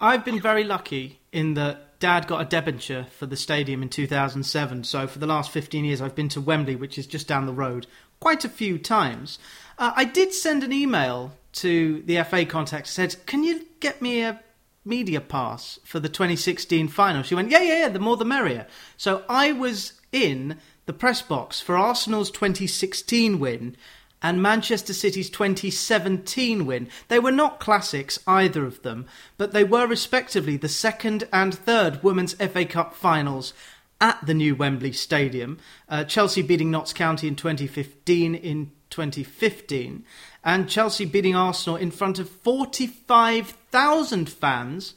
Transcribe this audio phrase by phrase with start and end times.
[0.00, 4.84] I've been very lucky in that Dad got a debenture for the stadium in 2007.
[4.84, 7.52] So for the last 15 years, I've been to Wembley, which is just down the
[7.52, 7.86] road,
[8.18, 9.38] quite a few times.
[9.78, 12.86] Uh, I did send an email to the FA contact.
[12.86, 14.40] Said, "Can you get me a
[14.84, 17.88] media pass for the 2016 final?" She went, "Yeah, yeah, yeah.
[17.90, 20.56] The more the merrier." So I was in
[20.86, 23.76] the press box for Arsenal's 2016 win
[24.22, 26.88] and Manchester City's 2017 win.
[27.08, 29.06] They were not classics, either of them,
[29.38, 33.52] but they were respectively the second and third Women's FA Cup finals
[34.00, 35.58] at the new Wembley Stadium.
[35.88, 40.04] Uh, Chelsea beating Notts County in 2015 in 2015,
[40.42, 44.94] and Chelsea beating Arsenal in front of 45,000 fans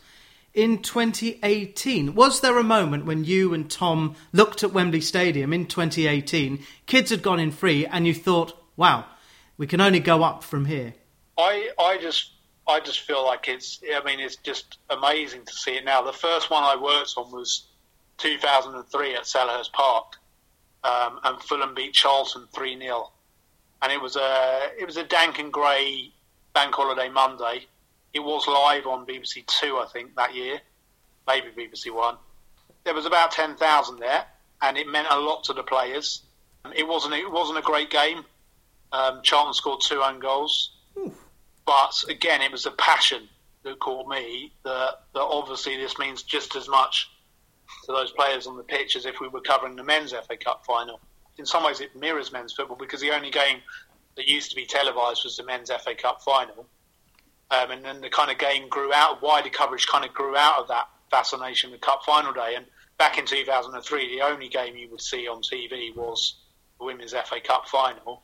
[0.54, 2.16] in 2018.
[2.16, 7.12] Was there a moment when you and Tom looked at Wembley Stadium in 2018, kids
[7.12, 9.06] had gone in free, and you thought, wow,
[9.64, 10.94] we can only go up from here?
[11.38, 12.32] I, I just
[12.68, 16.02] I just feel like it's I mean it's just amazing to see it now.
[16.02, 17.66] The first one I worked on was
[18.18, 20.18] 2003 at Selhurst Park,
[20.84, 23.10] um, and Fulham beat Charlton 3 0
[23.82, 26.12] and it was a it was a dank and grey
[26.54, 27.66] bank holiday Monday.
[28.14, 30.60] It was live on BBC Two, I think, that year,
[31.26, 32.18] maybe BBC One.
[32.84, 34.26] There was about ten thousand there,
[34.62, 36.22] and it meant a lot to the players.
[36.76, 38.26] It wasn't it wasn't a great game.
[38.94, 40.72] Um, Charlton scored two own goals,
[41.66, 43.28] but again, it was a passion
[43.64, 44.54] that caught me.
[44.64, 47.10] That that obviously this means just as much
[47.86, 50.64] to those players on the pitch as if we were covering the men's FA Cup
[50.66, 51.00] final
[51.38, 53.60] in some ways it mirrors men's football because the only game
[54.16, 56.66] that used to be televised was the men's FA Cup final.
[57.52, 60.60] Um, and then the kind of game grew out, wider coverage kind of grew out
[60.60, 62.54] of that fascination, the Cup final day.
[62.56, 62.66] And
[62.98, 66.36] back in 2003, the only game you would see on TV was
[66.80, 68.22] the Women's FA Cup final.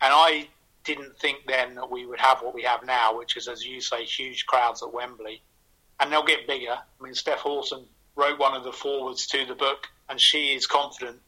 [0.00, 0.48] And I
[0.84, 3.80] didn't think then that we would have what we have now, which is, as you
[3.80, 5.42] say, huge crowds at Wembley.
[5.98, 6.72] And they'll get bigger.
[6.78, 10.66] I mean, Steph Houghton wrote one of the forwards to the book, and she is
[10.66, 11.18] confident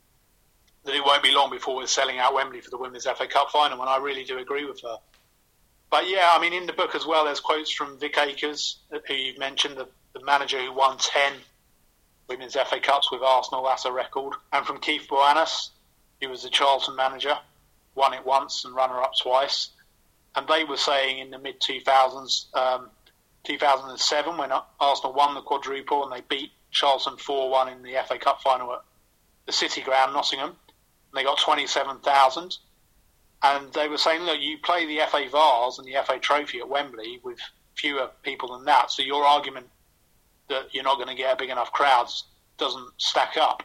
[0.84, 3.50] that it won't be long before we're selling out Wembley for the Women's FA Cup
[3.50, 4.96] final, and I really do agree with her.
[5.90, 9.14] But yeah, I mean, in the book as well, there's quotes from Vic Akers, who
[9.14, 11.32] you've mentioned, the, the manager who won 10
[12.28, 15.70] Women's FA Cups with Arsenal, that's a record, and from Keith Boanas,
[16.20, 17.38] who was the Charlton manager,
[17.98, 19.70] won it once and runner up twice.
[20.34, 22.90] And they were saying in the mid 2000s, um,
[23.44, 24.50] 2007, when
[24.80, 28.72] Arsenal won the quadruple and they beat Charlton 4 1 in the FA Cup final
[28.72, 28.82] at
[29.46, 30.56] the City Ground, Nottingham
[31.14, 32.56] they got 27,000.
[33.42, 36.68] And they were saying, look, you play the FA Vase and the FA Trophy at
[36.68, 37.38] Wembley with
[37.76, 38.90] fewer people than that.
[38.90, 39.66] So your argument
[40.48, 42.24] that you're not going to get a big enough crowds
[42.56, 43.62] doesn't stack up.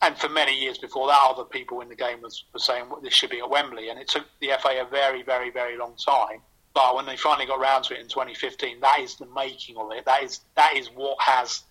[0.00, 3.00] And for many years before that, other people in the game was, were saying well,
[3.00, 3.88] this should be at Wembley.
[3.88, 6.40] And it took the FA a very, very, very long time.
[6.74, 9.90] But when they finally got round to it in 2015, that is the making of
[9.92, 10.04] it.
[10.04, 11.62] That is that is what has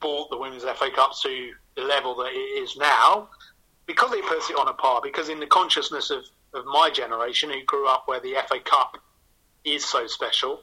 [0.00, 3.28] brought the Women's FA Cup to the level that it is now
[3.86, 7.50] because he puts it on a par, because in the consciousness of, of my generation
[7.50, 8.98] who grew up where the FA Cup
[9.64, 10.62] is so special,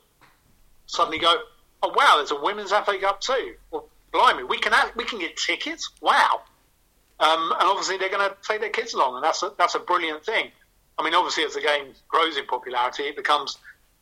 [0.85, 1.35] suddenly go,
[1.81, 3.55] oh wow, there's a women's FA Cup too.
[3.71, 5.89] Well, blimey, we can we can get tickets.
[6.01, 6.41] Wow,
[7.19, 9.79] um, and obviously they're going to take their kids along, and that's a, that's a
[9.79, 10.51] brilliant thing.
[10.97, 13.57] I mean, obviously as the game grows in popularity, it becomes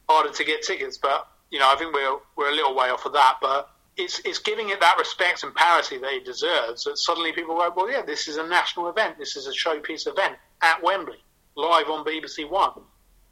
[0.09, 3.05] harder to get tickets, but you know I think we're we're a little way off
[3.05, 6.85] of that, but it's, it's giving it that respect and parity that it deserves.
[6.85, 9.17] That suddenly people go, well, yeah, this is a national event.
[9.19, 11.23] This is a showpiece event at Wembley,
[11.55, 12.71] live on BBC One.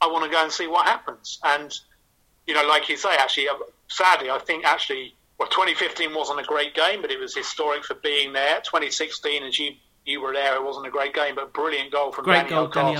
[0.00, 1.38] I want to go and see what happens.
[1.44, 1.72] And
[2.46, 3.54] you know, like you say, actually, uh,
[3.88, 7.94] sadly, I think actually, well, 2015 wasn't a great game, but it was historic for
[7.94, 8.60] being there.
[8.60, 9.72] 2016, as you
[10.04, 12.68] you were there, it wasn't a great game, but brilliant goal from great Danny goal,
[12.68, 12.96] Danny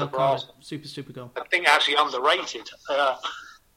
[0.61, 1.31] super super goal.
[1.37, 2.69] I think actually underrated.
[2.89, 3.17] Uh,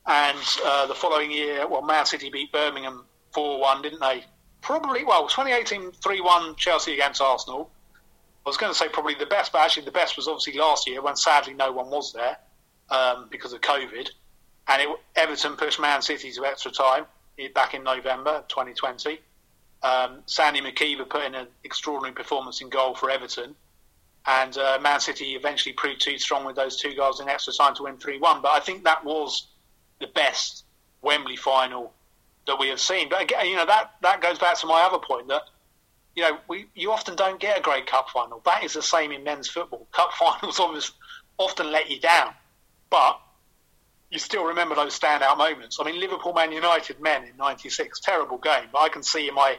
[0.08, 4.24] and uh, the following year, well, Man City beat Birmingham 4 1, didn't they?
[4.62, 7.70] Probably, well, 2018 3 1 Chelsea against Arsenal.
[8.46, 10.88] I was going to say probably the best, but actually the best was obviously last
[10.88, 12.38] year when sadly no one was there
[12.90, 14.10] um, because of COVID.
[14.68, 17.06] And it, Everton pushed Man City to extra time
[17.54, 19.20] back in November 2020.
[19.84, 23.56] Um, Sandy MacIver put in an extraordinary performance in goal for Everton.
[24.26, 27.76] And uh, Man City eventually proved too strong with those two goals in extra time
[27.76, 28.42] to win 3 1.
[28.42, 29.48] But I think that was
[30.00, 30.64] the best
[31.02, 31.94] Wembley final
[32.48, 33.10] that we have seen.
[33.10, 35.44] But again, you know that that goes back to my other point that
[36.16, 38.42] you know we you often don't get a great cup final.
[38.46, 39.88] That is the same in men's football.
[39.92, 40.92] Cup finals always
[41.38, 42.34] often let you down,
[42.90, 43.20] but
[44.12, 45.78] you still remember those standout moments.
[45.80, 49.36] I mean, Liverpool Man United men in '96, terrible game, but I can see in
[49.36, 49.58] my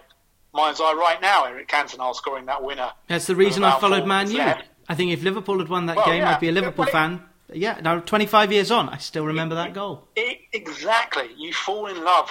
[0.53, 2.91] mind's eye right now Eric Cantona scoring that winner.
[3.09, 4.55] That's the reason I followed Man U.
[4.89, 6.35] I think if Liverpool had won that well, game, yeah.
[6.35, 7.23] I'd be a Liverpool well, fan.
[7.53, 10.09] Yeah, now 25 years on, I still remember it, that goal.
[10.17, 11.29] It, exactly.
[11.37, 12.31] You fall in love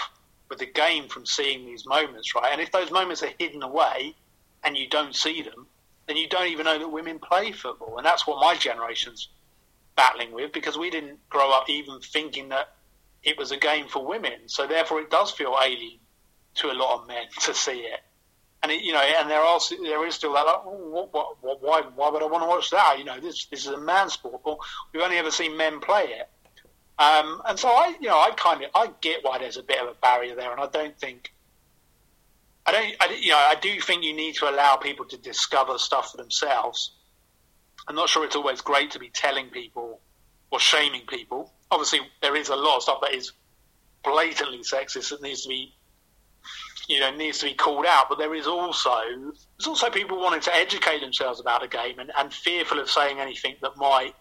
[0.50, 2.52] with the game from seeing these moments, right?
[2.52, 4.16] And if those moments are hidden away
[4.64, 5.68] and you don't see them,
[6.08, 7.98] then you don't even know that women play football.
[7.98, 9.30] And that's what my generation's
[9.96, 12.76] battling with because we didn't grow up even thinking that
[13.24, 14.48] it was a game for women.
[14.48, 16.00] So therefore, it does feel alien
[16.56, 18.00] to a lot of men to see it.
[18.64, 21.62] And it, you know, and there are there is still that like, what, what, what,
[21.62, 22.96] why why would I want to watch that?
[22.98, 24.42] You know, this this is a man's sport.
[24.44, 24.60] Well,
[24.92, 26.30] we've only ever seen men play it.
[26.98, 29.82] Um, and so I, you know, I kind of I get why there's a bit
[29.82, 31.32] of a barrier there, and I don't think.
[32.68, 35.78] I don't, I, you know, I do think you need to allow people to discover
[35.78, 36.94] stuff for themselves.
[37.88, 40.00] I'm not sure it's always great to be telling people
[40.52, 41.52] or shaming people.
[41.72, 43.32] Obviously, there is a lot of stuff that is
[44.04, 45.74] blatantly sexist that needs to be,
[46.88, 48.10] you know, needs to be called out.
[48.10, 48.92] But there is also
[49.58, 53.20] there's also people wanting to educate themselves about a game and, and fearful of saying
[53.20, 54.14] anything that might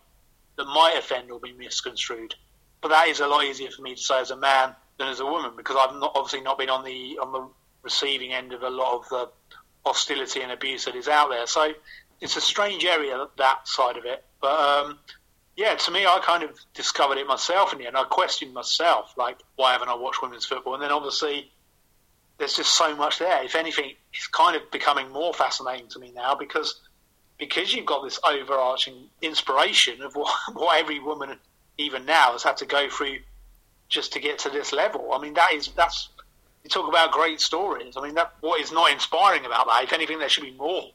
[0.56, 2.34] that might offend or be misconstrued.
[2.80, 5.20] But that is a lot easier for me to say as a man than as
[5.20, 7.48] a woman because I've not, obviously not been on the on the
[7.82, 9.30] receiving end of a lot of the
[9.84, 11.46] hostility and abuse that is out there.
[11.46, 11.72] So
[12.20, 14.24] it's a strange area that side of it.
[14.40, 14.98] But um,
[15.56, 17.96] yeah, to me, I kind of discovered it myself in the end.
[17.96, 20.74] I questioned myself, like, why haven't I watched women's football?
[20.74, 21.52] And then obviously,
[22.38, 23.44] there's just so much there.
[23.44, 26.80] If anything, it's kind of becoming more fascinating to me now because
[27.38, 31.36] because you've got this overarching inspiration of what, what every woman
[31.78, 33.18] even now has had to go through
[33.88, 35.12] just to get to this level.
[35.12, 36.08] I mean, that is that's
[36.64, 37.96] you talk about great stories.
[37.96, 39.84] I mean, that what is not inspiring about that?
[39.84, 40.90] If anything, there should be more.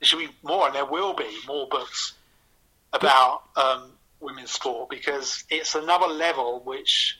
[0.00, 2.14] There should be more, and there will be more books
[2.92, 7.18] about um, women's sport because it's another level which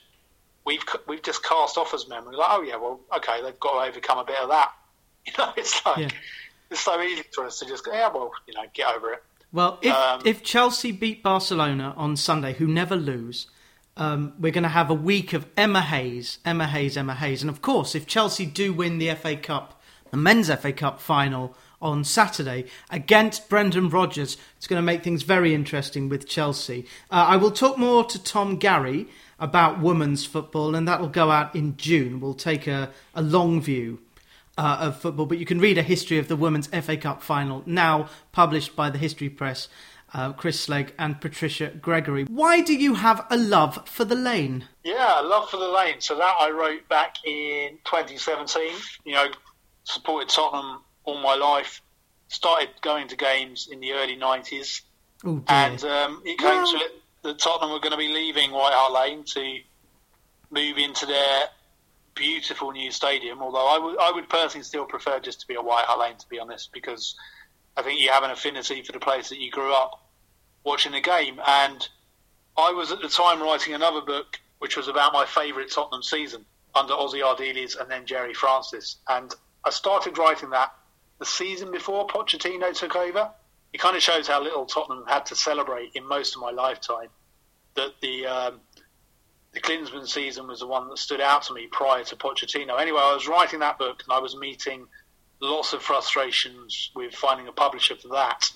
[0.64, 2.24] we've we've just cast off as men.
[2.24, 4.72] We're like, oh yeah, well, okay, they've got to overcome a bit of that.
[5.26, 6.08] You know, it's like yeah.
[6.70, 9.24] it's so easy for us to just go, yeah, well, you know, get over it.
[9.52, 13.48] Well, if um, if Chelsea beat Barcelona on Sunday, who never lose,
[13.96, 17.50] um, we're going to have a week of Emma Hayes, Emma Hayes, Emma Hayes, and
[17.50, 19.80] of course, if Chelsea do win the FA Cup,
[20.12, 25.22] the men's FA Cup final on Saturday against Brendan Rodgers, it's going to make things
[25.22, 26.86] very interesting with Chelsea.
[27.10, 29.08] Uh, I will talk more to Tom Garry
[29.38, 32.20] about women's football, and that will go out in June.
[32.20, 34.00] We'll take a, a long view
[34.58, 37.62] uh, of football, but you can read a history of the Women's FA Cup final
[37.66, 39.68] now published by the History Press.
[40.14, 42.24] Uh, Chris Slegg and Patricia Gregory.
[42.24, 44.64] Why do you have a love for the lane?
[44.84, 46.00] Yeah, love for the lane.
[46.00, 48.70] So that I wrote back in 2017.
[49.04, 49.26] You know,
[49.82, 51.80] supported Tottenham all my life.
[52.28, 54.82] Started going to games in the early 90s.
[55.24, 56.72] Oh, and um, it came well...
[56.72, 56.92] to it
[57.22, 59.58] that Tottenham were going to be leaving White Hart Lane to
[60.50, 61.44] move into their
[62.14, 63.40] beautiful new stadium.
[63.42, 66.16] Although I would, I would personally still prefer just to be a White Hart Lane,
[66.16, 67.14] to be honest, because
[67.76, 70.02] I think you have an affinity for the place that you grew up
[70.64, 71.40] watching the game.
[71.46, 71.88] And
[72.56, 76.44] I was at the time writing another book, which was about my favourite Tottenham season
[76.74, 78.96] under Ossie Ardiles and then Gerry Francis.
[79.08, 79.32] And
[79.64, 80.72] I started writing that
[81.18, 83.30] the season before Pochettino took over.
[83.72, 87.08] It kind of shows how little Tottenham had to celebrate in most of my lifetime.
[87.74, 88.60] That the um,
[89.52, 92.78] the Klinsmann season was the one that stood out to me prior to Pochettino.
[92.78, 94.86] Anyway, I was writing that book and I was meeting
[95.40, 98.50] lots of frustrations with finding a publisher for that.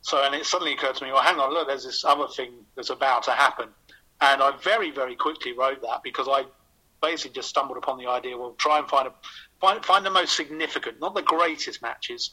[0.00, 2.52] So, and it suddenly occurred to me, well, hang on, look, there's this other thing
[2.76, 3.68] that's about to happen.
[4.22, 6.44] And I very, very quickly wrote that because I
[7.02, 9.12] basically just stumbled upon the idea, well, try and find a
[9.60, 12.30] find, find the most significant, not the greatest matches,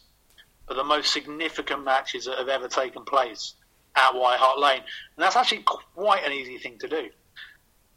[0.68, 3.54] but the most significant matches that have ever taken place
[3.96, 4.80] at White Hart Lane.
[4.80, 7.10] And that's actually quite an easy thing to do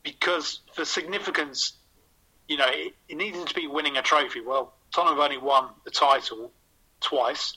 [0.02, 1.75] because for significance,
[2.47, 4.40] you know, it, it needed to be winning a trophy.
[4.40, 6.52] Well, Tottenham have only won the title
[7.00, 7.56] twice.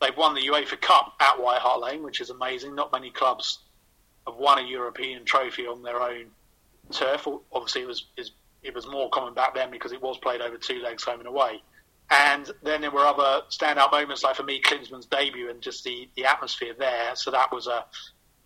[0.00, 2.74] They've won the UEFA Cup at White Hart Lane, which is amazing.
[2.74, 3.60] Not many clubs
[4.26, 6.26] have won a European trophy on their own
[6.90, 7.28] turf.
[7.52, 8.06] Obviously, it was
[8.64, 11.28] it was more common back then because it was played over two legs, home and
[11.28, 11.62] away.
[12.10, 16.08] And then there were other standout moments, like for me, Klinsmann's debut and just the,
[16.16, 17.14] the atmosphere there.
[17.14, 17.84] So that was a,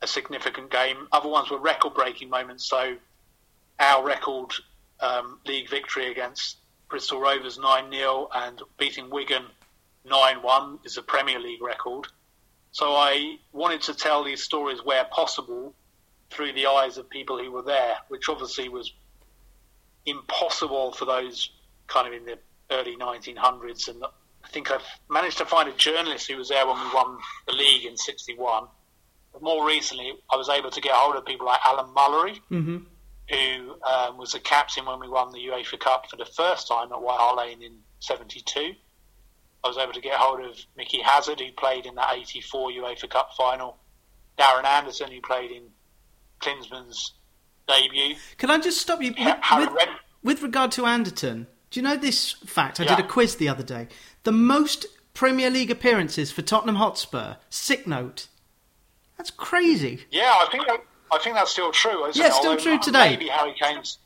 [0.03, 1.09] a significant game.
[1.13, 2.69] Other ones were record breaking moments.
[2.69, 2.97] So
[3.79, 4.53] our record
[5.01, 6.59] um, league victory against
[6.89, 9.45] Bristol Rovers 9 0 and beating Wigan
[10.05, 12.07] 9 1 is a Premier League record.
[12.71, 15.75] So I wanted to tell these stories where possible
[16.31, 18.93] through the eyes of people who were there, which obviously was
[20.09, 21.51] impossible for those
[21.87, 22.39] kind of in the
[22.71, 23.89] early 1900s.
[23.89, 27.19] And I think I've managed to find a journalist who was there when we won
[27.47, 28.65] the league in 61.
[29.33, 32.41] But more recently, I was able to get hold of people like Alan Mullery.
[32.51, 32.79] Mm-hmm
[33.31, 36.93] who um, was the captain when we won the UEFA Cup for the first time
[36.93, 38.75] at White Hart Lane in '72.
[39.65, 43.11] I was able to get hold of Micky Hazard, who played in that '84 UEFA
[43.11, 43.77] Cup final.
[44.39, 45.65] Darren Anderton, who played in
[46.41, 47.15] Klinsmann's
[47.69, 48.17] debut.
[48.39, 49.15] Can I just stop you?
[49.19, 49.37] With,
[49.73, 49.89] with,
[50.23, 52.81] with regard to Anderton, Do you know this fact?
[52.81, 52.97] I Yeah.
[52.97, 53.89] did a quiz the other day.
[54.25, 57.35] The most Premier League appearances for Tottenham Hotspur.
[57.51, 58.29] Sick note.
[59.17, 60.05] That's crazy.
[60.11, 60.81] Yeah, I think that,
[61.13, 62.01] I think that's still true.
[62.15, 62.33] Yeah, it?
[62.33, 63.11] still Although true today.
[63.11, 63.99] Maybe Harry Kane's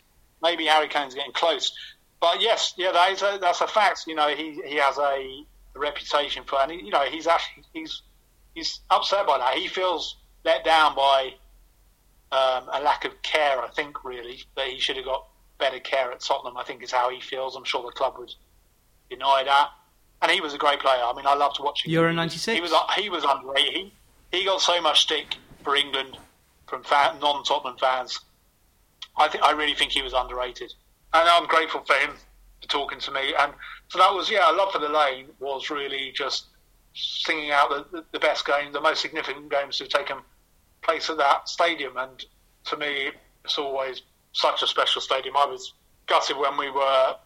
[0.43, 1.73] maybe Harry Kane's getting close,
[2.21, 4.05] but yes, yeah, that is a, that's a fact.
[4.07, 8.03] You know, he he has a reputation for, and he, you know, he's actually he's
[8.55, 9.55] he's upset by that.
[9.55, 11.35] He feels let down by
[12.33, 13.61] um, a lack of care.
[13.61, 15.27] I think really that he should have got
[15.59, 16.57] better care at Tottenham.
[16.57, 17.55] I think is how he feels.
[17.55, 18.35] I'm sure the club would
[19.11, 19.69] deny that.
[20.23, 21.03] And he was a great player.
[21.03, 21.91] I mean, I loved watching.
[21.91, 21.95] him.
[21.95, 22.55] Euro 96?
[22.55, 23.75] He was he was underrated.
[23.75, 23.93] He,
[24.39, 26.17] he got so much stick for England
[26.67, 28.21] from fan, non-Tottenham fans.
[29.17, 30.73] I think I really think he was underrated,
[31.13, 32.13] and I'm grateful for him
[32.63, 33.35] for talking to me.
[33.39, 33.53] And
[33.89, 36.47] so that was yeah, a love for the lane was really just
[36.95, 40.19] singing out the, the, best game, the most significant games to have taken
[40.83, 41.97] place at that stadium.
[41.97, 42.25] And
[42.67, 43.11] to me,
[43.45, 45.37] it's always such a special stadium.
[45.37, 45.73] I was
[46.07, 47.17] gutted when we were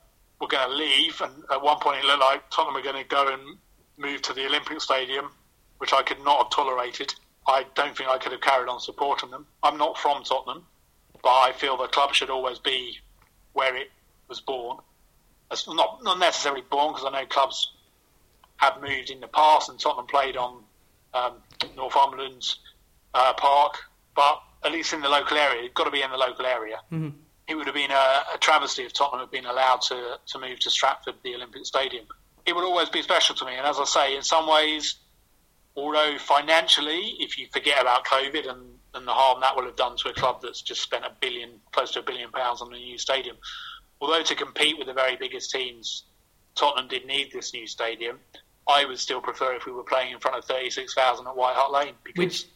[0.40, 3.08] were going to leave, and at one point it looked like Tottenham were going to
[3.08, 3.56] go and
[3.96, 5.30] move to the Olympic Stadium,
[5.78, 7.14] which I could not have tolerated.
[7.48, 9.46] I don't think I could have carried on supporting them.
[9.62, 10.66] I'm not from Tottenham,
[11.22, 12.98] but I feel the club should always be
[13.54, 13.90] where it
[14.28, 14.78] was born.
[15.50, 17.72] It's not not necessarily born because I know clubs
[18.56, 20.64] have moved in the past, and Tottenham played on
[21.14, 21.34] um,
[21.76, 22.58] Northumberland's
[23.16, 23.78] uh, park,
[24.14, 26.76] but at least in the local area, it's got to be in the local area.
[26.92, 27.16] Mm-hmm.
[27.48, 30.58] It would have been a, a travesty if Tottenham had been allowed to, to move
[30.60, 32.04] to Stratford, the Olympic Stadium.
[32.44, 34.96] It would always be special to me, and as I say, in some ways,
[35.76, 39.96] although financially, if you forget about COVID and, and the harm that will have done
[39.96, 42.76] to a club that's just spent a billion, close to a billion pounds on a
[42.76, 43.36] new stadium,
[44.00, 46.04] although to compete with the very biggest teams,
[46.54, 48.18] Tottenham did need this new stadium.
[48.68, 51.70] I would still prefer if we were playing in front of 36,000 at White Hart
[51.70, 52.46] Lane because Which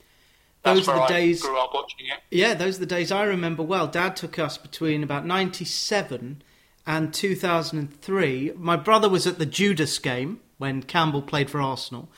[0.62, 1.42] that's those are the I days.
[1.42, 2.20] grew up watching it.
[2.30, 3.86] Yeah, those are the days I remember well.
[3.86, 6.42] Dad took us between about 97
[6.86, 8.52] and 2003.
[8.56, 12.08] My brother was at the Judas game when Campbell played for Arsenal.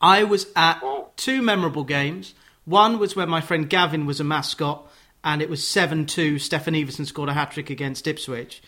[0.00, 0.82] I was at
[1.16, 2.34] two memorable games.
[2.64, 4.90] One was when my friend Gavin was a mascot,
[5.22, 6.36] and it was 7 2.
[6.36, 8.62] Steffen Iversen scored a hat trick against Ipswich.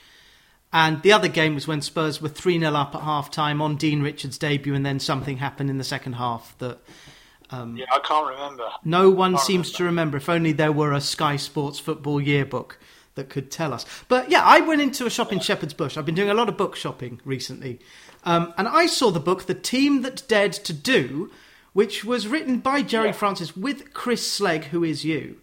[0.72, 3.76] And the other game was when Spurs were 3 0 up at half time on
[3.76, 6.78] Dean Richards' debut, and then something happened in the second half that
[7.52, 8.68] Yeah, I can't remember.
[8.84, 10.16] no one seems to remember.
[10.16, 12.78] If only there were a Sky Sports football yearbook
[13.14, 13.86] that could tell us.
[14.08, 15.96] But yeah, I went into a shop in Shepherd's Bush.
[15.96, 17.80] I've been doing a lot of book shopping recently.
[18.24, 21.30] Um, and I saw the book, The Team That Dared to Do,
[21.72, 23.12] which was written by Gerry Yeah.
[23.12, 25.36] Francis with Chris Slegg, who is you.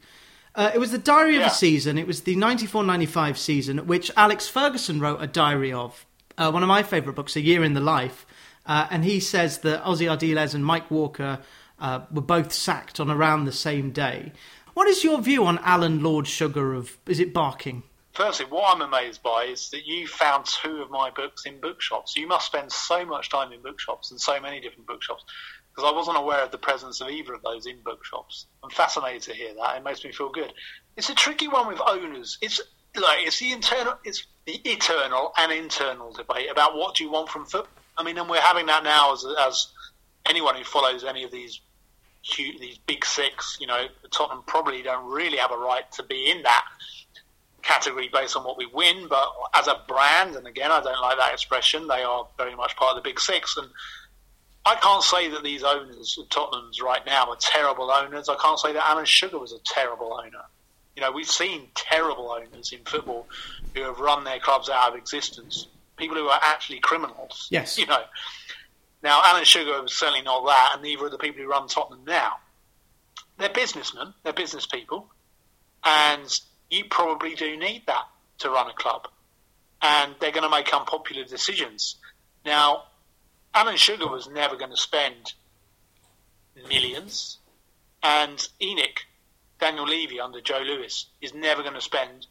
[0.55, 1.48] Uh, it was the diary of Yeah.
[1.48, 1.98] a season.
[1.98, 6.05] It was the 94 95 season, which Alex Ferguson wrote a diary of.
[6.38, 8.25] Uh, one of my favourite books, A Year in the Life.
[8.65, 11.39] Uh, and he says that Ossie Ardiles and Mike Walker
[11.83, 14.31] uh, were both sacked on around the same day.
[14.73, 17.83] What is your view on Alan Lord Sugar of, is it Barking?
[18.13, 22.15] Firstly, what I'm amazed by is that you found two of my books in bookshops.
[22.15, 25.25] You must spend so much time in bookshops and so many different bookshops
[25.69, 28.45] because I wasn't aware of the presence of either of those in bookshops.
[28.63, 29.77] I'm fascinated to hear that.
[29.77, 30.53] It makes me feel good.
[30.95, 32.37] It's a tricky one with owners.
[32.41, 32.61] It's
[32.95, 37.29] like it's the internal, it's the eternal and internal debate about what do you want
[37.29, 37.71] from football.
[37.97, 39.67] I mean, and we're having that now as as
[40.27, 41.59] anyone who follows any of these
[42.23, 43.57] huge, these big six.
[43.59, 46.65] You know, Tottenham probably don't really have a right to be in that
[47.61, 51.17] category based on what we win, but as a brand, and again, I don't like
[51.17, 53.57] that expression, they are very much part of the big six.
[53.57, 53.67] And
[54.65, 58.29] I can't say that these owners of Tottenham's right now are terrible owners.
[58.29, 60.43] I can't say that Alan Sugar was a terrible owner.
[60.95, 63.27] You know, we've seen terrible owners in football
[63.73, 65.67] who have run their clubs out of existence.
[65.97, 67.47] People who are actually criminals.
[67.49, 67.77] Yes.
[67.83, 68.03] You know.
[69.03, 72.05] Now, Alan Sugar was certainly not that, and neither are the people who run Tottenham
[72.07, 72.38] now.
[73.38, 74.13] They're businessmen.
[74.24, 75.12] They're business people,
[75.83, 76.29] and
[76.69, 78.07] you probably do need that
[78.39, 79.10] to run a club.
[79.81, 81.98] And they're going to make unpopular decisions.
[82.45, 82.83] Now,
[83.53, 85.33] Alan Sugar was never going to spend
[86.69, 87.39] millions,
[88.01, 89.00] and ENIC,
[89.60, 92.27] Daniel Levy under Joe Lewis, is never going to spend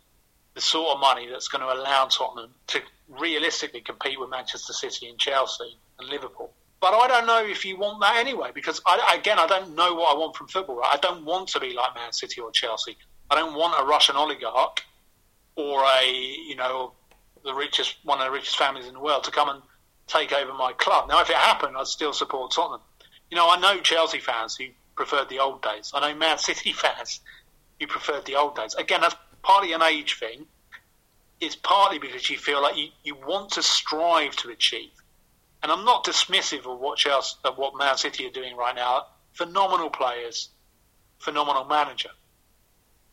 [0.55, 5.09] the sort of money that's going to allow Tottenham to realistically compete with Manchester City
[5.09, 6.53] and Chelsea and Liverpool.
[6.83, 9.95] But I don't know if you want that anyway, because I, again, I don't know
[9.95, 10.79] what I want from football.
[10.79, 10.91] Right?
[10.93, 12.97] I don't want to be like Man City or Chelsea.
[13.31, 14.83] I don't want a Russian oligarch
[15.55, 16.93] or a you know
[17.45, 19.63] the richest one of the richest families in the world to come and
[20.09, 21.09] take over my club.
[21.09, 22.81] Now, if it happened, I'd still support Tottenham.
[23.31, 25.93] You know, I know Chelsea fans who preferred the old days.
[25.95, 27.21] I know Man City fans
[27.79, 28.75] who preferred the old days.
[28.75, 30.47] Again, that's partly an age thing.
[31.41, 34.91] It's partly because you feel like you, you want to strive to achieve.
[35.63, 39.07] And I'm not dismissive of what Chelsea, of what Man City are doing right now.
[39.33, 40.49] Phenomenal players,
[41.19, 42.11] phenomenal manager.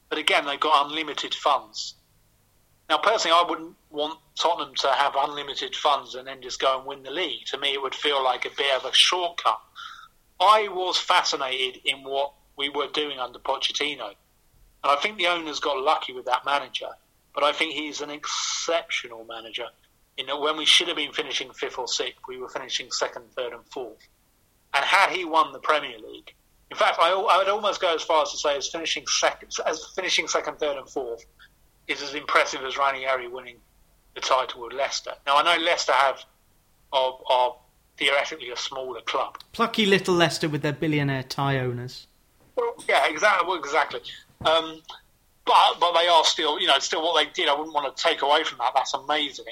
[0.10, 1.94] But again, they've got unlimited funds.
[2.90, 6.88] Now, personally, I wouldn't want Tottenham to have unlimited funds and then just go and
[6.88, 7.46] win the league.
[7.48, 9.62] To me, it would feel like a bit of a shortcut.
[10.40, 14.08] I was fascinated in what we were doing under Pochettino.
[14.08, 16.90] And I think the owners got lucky with that manager.
[17.36, 19.68] But I think he's an exceptional manager.
[20.20, 23.32] You know, when we should have been finishing fifth or sixth, we were finishing second,
[23.38, 24.06] third, and fourth.
[24.74, 26.34] And had he won the Premier League,
[26.70, 29.54] in fact, I, I would almost go as far as to say as finishing second,
[29.66, 31.26] as finishing second, third, and fourth
[31.88, 33.60] is as impressive as Ranieri winning
[34.14, 35.14] the title with Leicester.
[35.26, 36.22] Now I know Leicester have
[36.92, 37.56] are, are
[37.98, 39.38] theoretically a smaller club.
[39.54, 42.08] Plucky little Leicester with their billionaire Thai owners.
[42.58, 43.48] Well, yeah, exactly.
[43.48, 44.02] Well, exactly.
[44.46, 44.82] Um,
[45.46, 47.48] but but they are still, you know, still what they did.
[47.48, 48.74] I wouldn't want to take away from that.
[48.76, 49.46] That's amazing.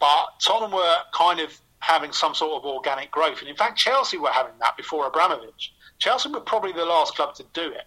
[0.00, 4.18] But Tottenham were kind of having some sort of organic growth, and in fact, Chelsea
[4.18, 5.72] were having that before Abramovich.
[5.98, 7.86] Chelsea were probably the last club to do it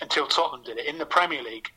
[0.00, 1.68] until Tottenham did it in the Premier League,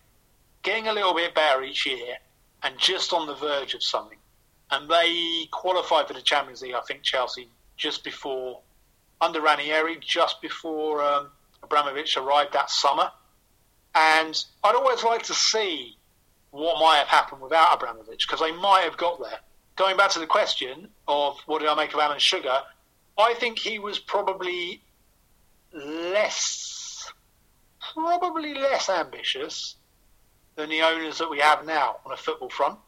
[0.63, 2.17] getting a little bit better each year
[2.63, 4.17] and just on the verge of something.
[4.71, 8.61] And they qualified for the Champions League, I think, Chelsea, just before,
[9.21, 11.29] under Ranieri, just before um,
[11.61, 13.11] Abramovich arrived that summer.
[13.93, 15.97] And I'd always like to see
[16.55, 19.39] what might have happened without Abramovich, because they might have got there.
[19.75, 22.59] Going back to the question of what did I make of Alan Sugar,
[23.17, 24.81] I think he was probably
[25.73, 27.11] less,
[27.93, 29.75] probably less ambitious
[30.55, 32.79] than the owners that we have now on a football front.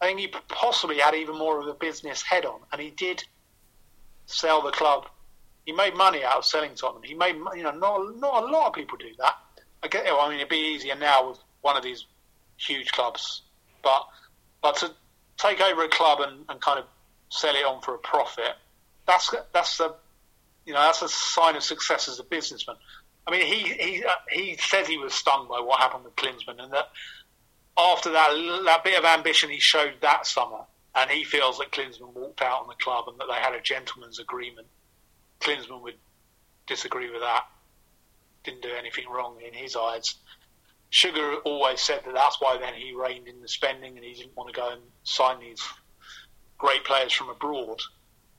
[0.00, 3.24] I think he possibly had even more of a business head on, and he did
[4.26, 5.06] sell the club.
[5.64, 7.02] He made money out of selling Tottenham.
[7.02, 9.34] He made, you know, not not a lot of people do that.
[9.82, 12.06] I get, I mean, it'd be easier now with one of these
[12.58, 13.42] huge clubs,
[13.82, 14.06] but
[14.62, 14.92] but to
[15.36, 16.86] take over a club and, and kind of
[17.28, 18.54] sell it on for a profit,
[19.06, 19.94] that's that's a
[20.66, 22.76] you know, that's a sign of success as a businessman.
[23.26, 26.62] I mean, he he uh, he says he was stung by what happened with Klinsmann,
[26.62, 26.90] and that
[27.78, 30.60] after that that bit of ambition he showed that summer,
[30.94, 33.60] and he feels that Klinsmann walked out on the club and that they had a
[33.60, 34.66] gentleman's agreement.
[35.40, 35.96] Klinsmann would
[36.66, 37.44] disagree with that.
[38.44, 40.14] Didn't do anything wrong in his eyes.
[40.90, 44.36] Sugar always said that that's why then he reined in the spending and he didn't
[44.36, 45.62] want to go and sign these
[46.58, 47.80] great players from abroad.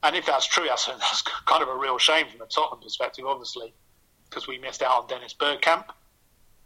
[0.04, 3.26] And if that's true, that's, that's kind of a real shame from a Tottenham perspective,
[3.26, 3.74] obviously,
[4.30, 5.86] because we missed out on Dennis Bergkamp.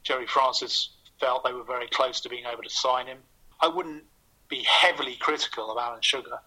[0.03, 0.89] Gerry Francis
[1.19, 3.19] felt they were very close to being able to sign him.
[3.59, 4.03] I wouldn't
[4.49, 6.39] be heavily critical of Alan Sugar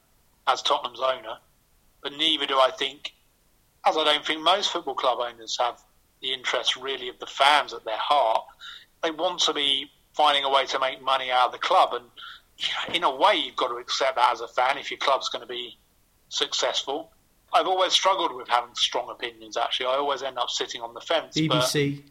[0.47, 1.39] as Tottenham's owner,
[2.03, 3.15] but neither do I think,
[3.87, 5.81] as I don't think most football club owners have
[6.21, 8.45] the interest really of the fans at their heart.
[9.05, 12.97] They want to be finding a way to make money out of the club, and
[12.97, 15.43] in a way, you've got to accept that as a fan if your club's going
[15.43, 15.79] to be
[16.31, 17.13] successful.
[17.53, 19.59] I've always struggled with having strong opinions.
[19.59, 21.37] Actually, I always end up sitting on the fence.
[21.37, 22.05] BBC, but,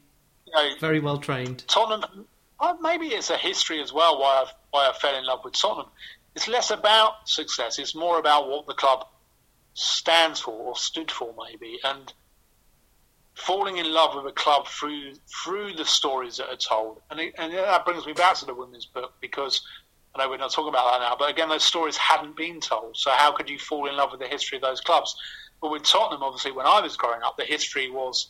[0.45, 1.67] you know, very well trained.
[1.67, 2.25] Tottenham.
[2.59, 5.59] Uh, maybe it's a history as well why I why I fell in love with
[5.59, 5.91] Tottenham.
[6.35, 7.79] It's less about success.
[7.79, 9.07] It's more about what the club
[9.73, 12.13] stands for or stood for, maybe, and
[13.35, 17.01] falling in love with a club through through the stories that are told.
[17.09, 19.61] And, it, and that brings me back to the women's book because
[20.15, 22.97] I know we're not talking about that now, but again, those stories hadn't been told.
[22.97, 25.15] So how could you fall in love with the history of those clubs?
[25.61, 28.27] But with Tottenham, obviously, when I was growing up, the history was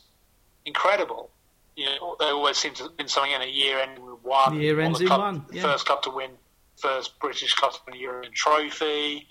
[0.66, 1.30] incredible.
[1.76, 4.60] You know, they always seemed to have been something in a year ending with one.
[4.60, 5.46] Year ends in one.
[5.52, 5.64] Yeah.
[5.64, 6.30] First club to win,
[6.78, 9.28] first British club to win a European trophy.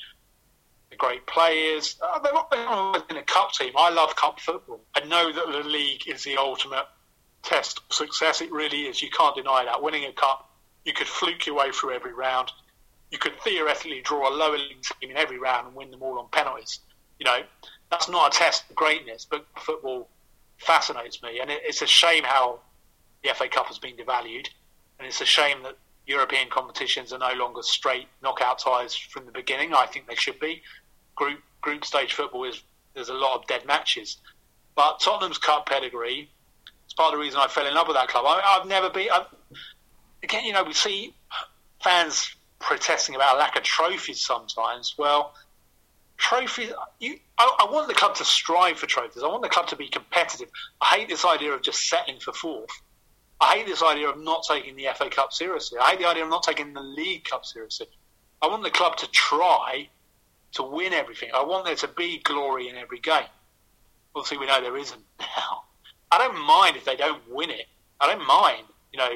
[0.93, 1.97] The great players.
[2.01, 2.33] Uh, They're
[2.69, 3.73] always been a cup team.
[3.77, 4.81] I love cup football.
[4.95, 6.87] I know that the league is the ultimate
[7.43, 8.41] test of success.
[8.41, 9.03] It really is.
[9.03, 9.83] You can't deny that.
[9.83, 10.51] Winning a cup
[10.85, 12.51] you could fluke your way through every round.
[13.11, 16.19] You could theoretically draw a lower league team in every round and win them all
[16.19, 16.81] on penalties.
[17.19, 17.41] You know,
[17.91, 20.09] that's not a test of greatness, but football
[20.59, 21.41] fascinates me.
[21.41, 22.61] And it's a shame how
[23.23, 24.49] the FA Cup has been devalued.
[24.99, 25.77] And it's a shame that
[26.07, 29.73] European competitions are no longer straight knockout ties from the beginning.
[29.75, 30.63] I think they should be.
[31.15, 32.63] Group group stage football is
[32.95, 34.19] there's a lot of dead matches.
[34.75, 36.31] But Tottenham's cup pedigree
[36.87, 38.25] is part of the reason I fell in love with that club.
[38.27, 39.09] I, have never been.
[39.13, 39.27] I've,
[40.23, 41.15] again, you know, we see
[41.83, 44.95] fans protesting about a lack of trophies sometimes.
[44.97, 45.35] Well,
[46.17, 46.73] trophies.
[47.01, 49.23] You, I, I, want the club to strive for trophies.
[49.23, 50.49] I want the club to be competitive.
[50.81, 52.71] I hate this idea of just settling for fourth.
[53.41, 55.79] I hate this idea of not taking the FA Cup seriously.
[55.81, 57.89] I hate the idea of not taking the League Cup seriously.
[58.41, 59.89] I want the club to try
[60.53, 61.31] to win everything.
[61.35, 63.25] I want there to be glory in every game.
[64.15, 65.65] Obviously, we know there isn't now.
[66.11, 67.67] I don't mind if they don't win it.
[68.01, 68.65] I don't mind.
[68.93, 69.11] You know,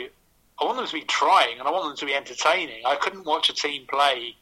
[0.59, 2.83] I want them to be trying and I want them to be entertaining.
[2.87, 4.35] I couldn't watch a team play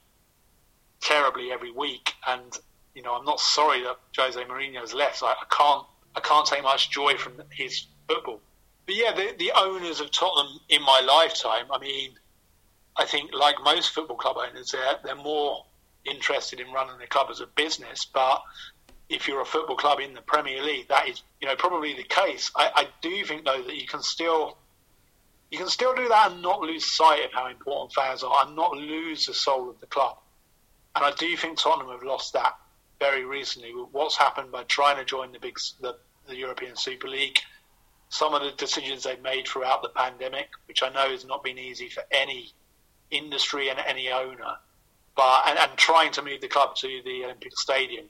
[1.01, 2.57] terribly every week, and
[2.95, 5.23] you know I'm not sorry that Jose Mourinho's left.
[5.23, 8.41] I, I can't I can't take much joy from his football.
[8.87, 11.67] But yeah, the, the owners of Tottenham in my lifetime.
[11.73, 12.13] I mean,
[12.97, 15.65] I think, like most football club owners, they're, they're more
[16.05, 18.05] interested in running the club as a business.
[18.05, 18.43] But
[19.09, 22.05] if you're a football club in the Premier League, that is, you know, probably the
[22.05, 22.51] case.
[22.57, 24.59] I, I do think though that you can still
[25.51, 28.57] you can still do that and not lose sight of how important fans are and
[28.57, 30.17] not lose the soul of the club.
[30.97, 32.57] And I do think Tottenham have lost that
[32.99, 37.39] very recently what's happened by trying to join the big the, the European Super League.
[38.09, 41.59] Some of the decisions they've made throughout the pandemic, which I know has not been
[41.59, 42.53] easy for any
[43.11, 44.57] industry and any owner,
[45.17, 48.07] but and, and trying to move the club to the Olympic Stadium.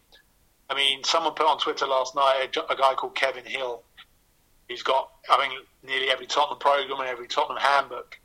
[0.71, 3.83] I mean, someone put on Twitter last night a, a guy called Kevin Hill.
[4.69, 8.19] He's got, I mean, nearly every Tottenham program and every Tottenham handbook.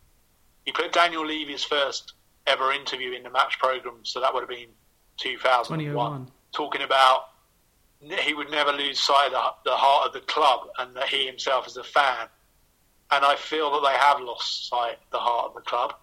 [0.64, 2.14] He put Daniel Levy's first
[2.48, 4.70] ever interview in the match program, so that would have been
[5.18, 7.24] 2001, talking about
[8.02, 11.68] he would never lose sight of the heart of the club and that he himself
[11.68, 12.28] is a fan.
[13.12, 15.96] And I feel that they have lost sight of the heart of the club.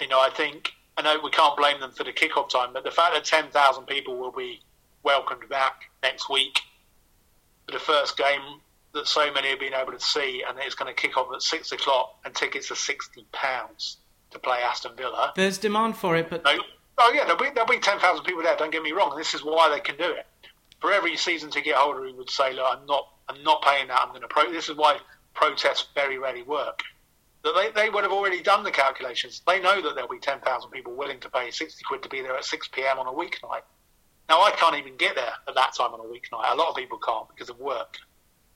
[0.00, 2.84] You know, I think I know we can't blame them for the kickoff time, but
[2.84, 4.60] the fact that 10,000 people will be
[5.02, 6.60] welcomed back next week
[7.66, 8.60] for the first game
[8.94, 11.42] that so many have been able to see, and it's going to kick off at
[11.42, 13.98] six o'clock, and tickets are sixty pounds
[14.30, 15.32] to play Aston Villa.
[15.34, 16.58] There's demand for it, but no,
[16.98, 18.56] oh yeah, there'll be there'll be ten thousand people there.
[18.56, 19.16] Don't get me wrong.
[19.16, 20.26] This is why they can do it.
[20.80, 24.00] For every season ticket holder who would say, "Look, I'm not, I'm not paying that.
[24.00, 24.98] I'm going to pro." This is why
[25.34, 26.82] protests very rarely work
[27.44, 29.42] that they, they would have already done the calculations.
[29.46, 32.36] They know that there'll be 10,000 people willing to pay 60 quid to be there
[32.36, 32.98] at 6 p.m.
[32.98, 33.62] on a weeknight.
[34.28, 36.52] Now, I can't even get there at that time on a weeknight.
[36.52, 37.96] A lot of people can't because of work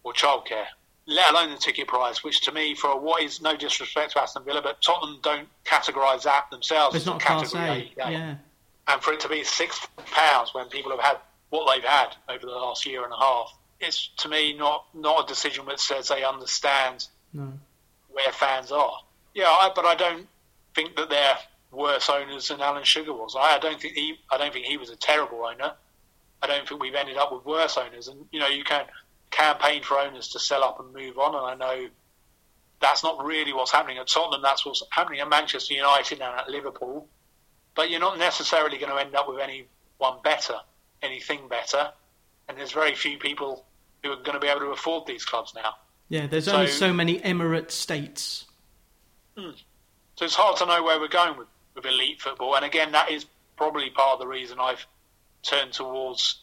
[0.04, 0.66] or childcare,
[1.06, 4.44] let alone the ticket price, which to me, for what is no disrespect to Aston
[4.44, 8.10] Villa, but Tottenham don't categorise that themselves it's not a category A.
[8.10, 8.34] Yeah.
[8.88, 11.16] And for it to be six pounds when people have had
[11.50, 15.24] what they've had over the last year and a half, it's to me not not
[15.24, 17.52] a decision which says they understand no
[18.16, 18.98] where fans are.
[19.34, 20.26] Yeah, I, but I don't
[20.74, 21.36] think that they're
[21.70, 23.36] worse owners than Alan Sugar was.
[23.38, 24.14] I, I don't think he.
[24.32, 25.72] I don't think he was a terrible owner.
[26.42, 28.08] I don't think we've ended up with worse owners.
[28.08, 28.86] And you know, you can
[29.30, 31.34] campaign for owners to sell up and move on.
[31.34, 31.88] And I know
[32.80, 34.40] that's not really what's happening at Tottenham.
[34.42, 37.06] That's what's happening at Manchester United and at Liverpool.
[37.74, 40.56] But you're not necessarily going to end up with anyone better,
[41.02, 41.90] anything better.
[42.48, 43.66] And there's very few people
[44.02, 45.74] who are going to be able to afford these clubs now.
[46.08, 48.46] Yeah, there's so, only so many emirate states.
[49.36, 49.50] Hmm.
[50.16, 52.56] So it's hard to know where we're going with, with elite football.
[52.56, 54.86] And again, that is probably part of the reason I've
[55.42, 56.40] turned towards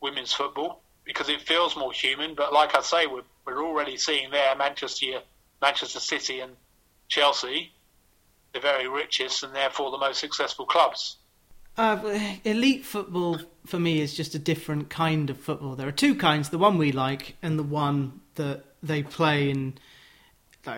[0.00, 2.34] women's football because it feels more human.
[2.34, 5.20] But like I say, we're, we're already seeing there Manchester,
[5.60, 6.52] Manchester City and
[7.08, 7.72] Chelsea,
[8.52, 11.16] the very richest and therefore the most successful clubs.
[11.76, 15.76] Uh, elite football for me is just a different kind of football.
[15.76, 19.74] There are two kinds: the one we like and the one that they play in.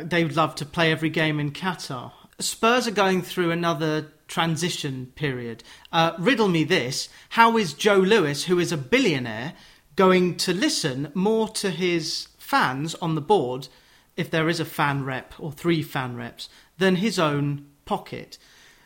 [0.03, 2.13] They would love to play every game in Qatar.
[2.39, 5.65] Spurs are going through another transition period.
[5.93, 9.55] Uh, riddle me this: How is Joe Lewis, who is a billionaire,
[9.97, 13.69] going to listen more to his fans on the board,
[14.17, 18.39] if there is a fan rep or three fan reps, than his own pocket?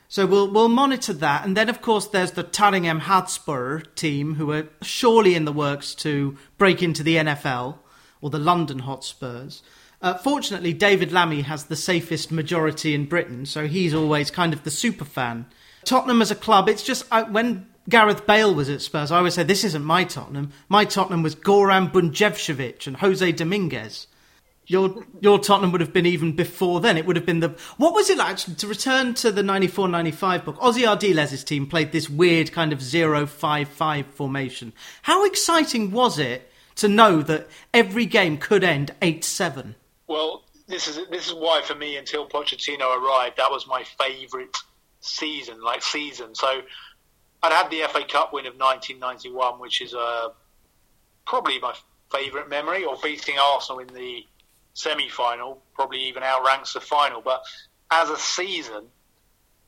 [0.09, 4.53] So we'll we'll monitor that, and then of course there's the Tottenham Hotspur team who
[4.53, 7.79] are surely in the works to break into the NFL
[8.24, 9.62] or the London Hotspurs.
[10.00, 14.64] Uh, fortunately, David Lammy has the safest majority in Britain, so he's always kind of
[14.64, 15.44] the super fan.
[15.84, 19.34] Tottenham as a club, it's just uh, when Gareth Bale was at Spurs, I always
[19.34, 20.52] say this isn't my Tottenham.
[20.70, 24.06] My Tottenham was Goran Bunjevcevic and Jose Dominguez.
[24.66, 26.96] Your your Tottenham would have been even before then.
[26.96, 30.46] It would have been the what was it like actually to return to the 94-95
[30.46, 30.56] book?
[30.60, 34.72] Ossie Ardiles' team played this weird kind of 0-5-5 formation.
[35.02, 39.74] How exciting was it to know that every game could end eight seven.
[40.06, 44.56] Well, this is this is why for me until Pochettino arrived, that was my favourite
[45.00, 46.34] season, like season.
[46.34, 46.62] So
[47.42, 50.30] I'd had the FA Cup win of 1991, which is uh,
[51.26, 51.74] probably my
[52.10, 54.24] favourite memory, or beating Arsenal in the
[54.72, 57.20] semi-final, probably even outranks the final.
[57.20, 57.42] But
[57.90, 58.87] as a season,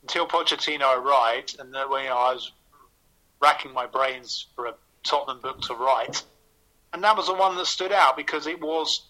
[0.01, 2.51] until Pochettino arrived, and then, you know, I was
[3.41, 6.23] racking my brains for a Tottenham book to write
[6.97, 9.03] and that was the one that stood out because it was.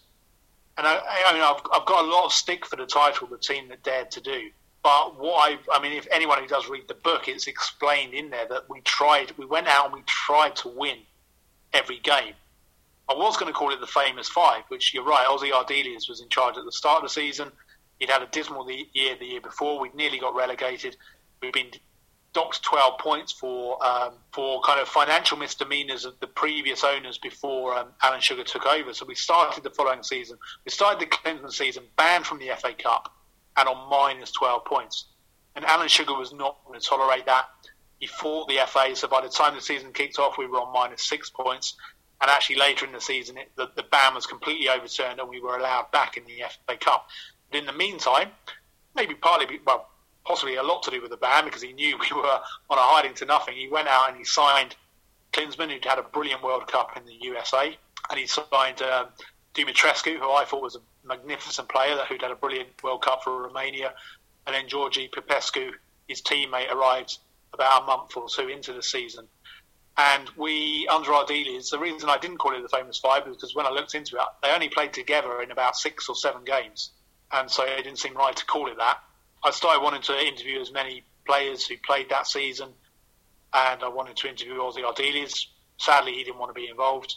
[0.76, 3.38] And I, I mean, I've, I've got a lot of stick for the title, the
[3.38, 4.50] team that dared to do.
[4.82, 8.28] But what I, I mean, if anyone who does read the book, it's explained in
[8.28, 10.98] there that we tried, we went out and we tried to win
[11.72, 12.34] every game.
[13.08, 15.26] I was going to call it the famous five, which you're right.
[15.26, 17.50] Ossie Ardiles was in charge at the start of the season.
[17.98, 19.80] He'd had a dismal year the year before.
[19.80, 20.94] We'd nearly got relegated.
[21.40, 21.70] We'd been
[22.32, 27.74] docked 12 points for um, for kind of financial misdemeanors of the previous owners before
[27.76, 28.92] um, Alan Sugar took over.
[28.92, 30.38] So we started the following season.
[30.64, 33.12] We started the Clinton season banned from the FA Cup
[33.56, 35.06] and on minus 12 points.
[35.56, 37.46] And Alan Sugar was not going to tolerate that.
[37.98, 40.72] He fought the FA, so by the time the season kicked off, we were on
[40.72, 41.74] minus six points.
[42.20, 45.40] And actually, later in the season, it, the, the ban was completely overturned and we
[45.40, 47.08] were allowed back in the FA Cup.
[47.50, 48.30] But in the meantime,
[48.94, 49.88] maybe partly, well,
[50.28, 52.38] possibly a lot to do with the ban because he knew we were
[52.70, 53.56] on a hiding to nothing.
[53.56, 54.76] He went out and he signed
[55.32, 57.76] Klinsmann, who'd had a brilliant World Cup in the USA,
[58.10, 59.06] and he signed um,
[59.54, 63.24] Dumitrescu, who I thought was a magnificent player that who'd had a brilliant World Cup
[63.24, 63.94] for Romania,
[64.46, 65.72] and then Gheorghe Popescu,
[66.06, 67.18] his teammate, arrived
[67.52, 69.26] about a month or two into the season.
[69.96, 73.54] And we, under Ardiles, the reason I didn't call it the famous five is because
[73.54, 76.90] when I looked into it, they only played together in about six or seven games.
[77.32, 78.98] And so it didn't seem right to call it that.
[79.44, 82.70] I started wanting to interview as many players who played that season,
[83.52, 85.46] and I wanted to interview Ossie Ardiles.
[85.78, 87.16] Sadly, he didn't want to be involved,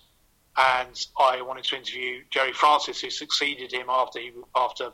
[0.58, 4.92] and I wanted to interview Gerry Francis, who succeeded him after he after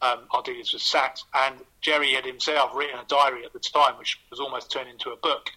[0.00, 1.24] um, Ardiles was sacked.
[1.34, 5.10] And Gerry had himself written a diary at the time, which was almost turned into
[5.10, 5.50] a book.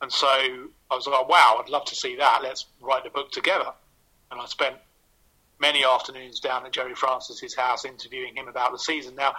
[0.00, 2.40] And so I was like, wow, I'd love to see that.
[2.42, 3.72] Let's write the book together.
[4.30, 4.76] And I spent
[5.58, 9.14] many afternoons down at Gerry Francis's house interviewing him about the season.
[9.14, 9.34] Now,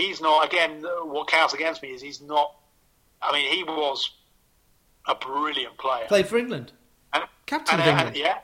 [0.00, 2.54] he's not, again, what counts against me is he's not,
[3.22, 4.10] I mean, he was
[5.06, 6.06] a brilliant player.
[6.06, 6.72] Played for England.
[7.12, 8.08] And, Captain and, of England.
[8.08, 8.38] And, yeah,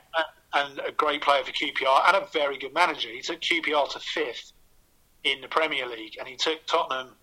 [0.53, 3.09] and a great player for QPR and a very good manager.
[3.09, 4.53] He took QPR to fifth
[5.23, 7.15] in the Premier League and he took Tottenham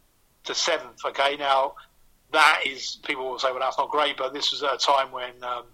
[0.44, 1.05] to seventh.
[1.05, 1.75] Okay, now
[2.33, 5.11] that is people will say, well, that's not great, but this was at a time
[5.11, 5.64] when um,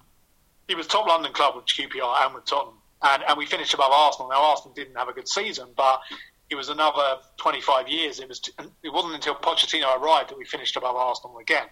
[0.69, 3.91] he was top London club with QPR and with Tottenham, and, and we finished above
[3.91, 4.29] Arsenal.
[4.29, 6.01] Now Arsenal didn't have a good season, but
[6.51, 8.19] it was another 25 years.
[8.19, 8.41] It was
[8.83, 11.67] it wasn't until Pochettino arrived that we finished above Arsenal again.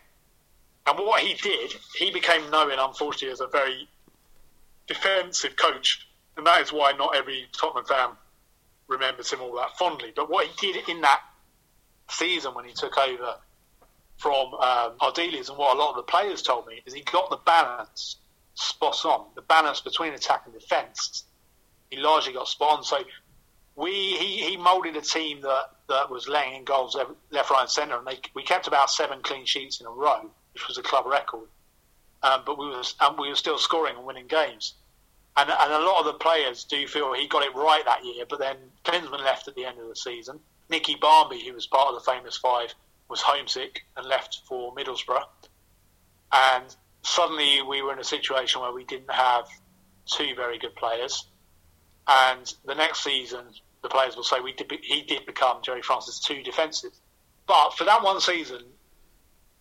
[0.87, 3.89] And what he did, he became known, unfortunately, as a very
[4.87, 8.11] defensive coach, and that is why not every Tottenham fan
[8.87, 10.13] remembers him all that fondly.
[10.15, 11.21] But what he did in that
[12.09, 13.35] season when he took over
[14.17, 17.29] from um, Ardiles, and what a lot of the players told me is he got
[17.29, 18.17] the balance
[18.55, 19.27] spot on.
[19.35, 21.25] The balance between attack and defence,
[21.91, 22.85] he largely got spot on.
[22.85, 22.99] So
[23.79, 26.97] we he, he moulded a team that, that was laying in goals
[27.31, 30.29] left, right, and centre, and they, we kept about seven clean sheets in a row,
[30.53, 31.49] which was a club record.
[32.25, 34.75] Um, but we was and we were still scoring and winning games.
[35.37, 38.25] And, and a lot of the players do feel he got it right that year,
[38.29, 40.41] but then Klinsmann left at the end of the season.
[40.69, 42.75] Nicky Barmby, who was part of the famous five,
[43.09, 45.23] was homesick and left for Middlesbrough.
[46.33, 49.47] And suddenly we were in a situation where we didn't have
[50.07, 51.25] two very good players.
[52.09, 53.45] And the next season,
[53.83, 56.93] the players will say we did, he did become Gerry Francis too defensive.
[57.47, 58.63] But for that one season,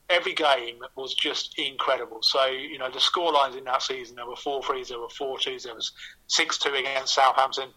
[0.10, 2.20] every game was just incredible.
[2.22, 5.10] So, you know, the score lines in that season, there were 4 3s, there were
[5.10, 5.92] 4 2s, there was
[6.28, 7.70] 6 2 against Southampton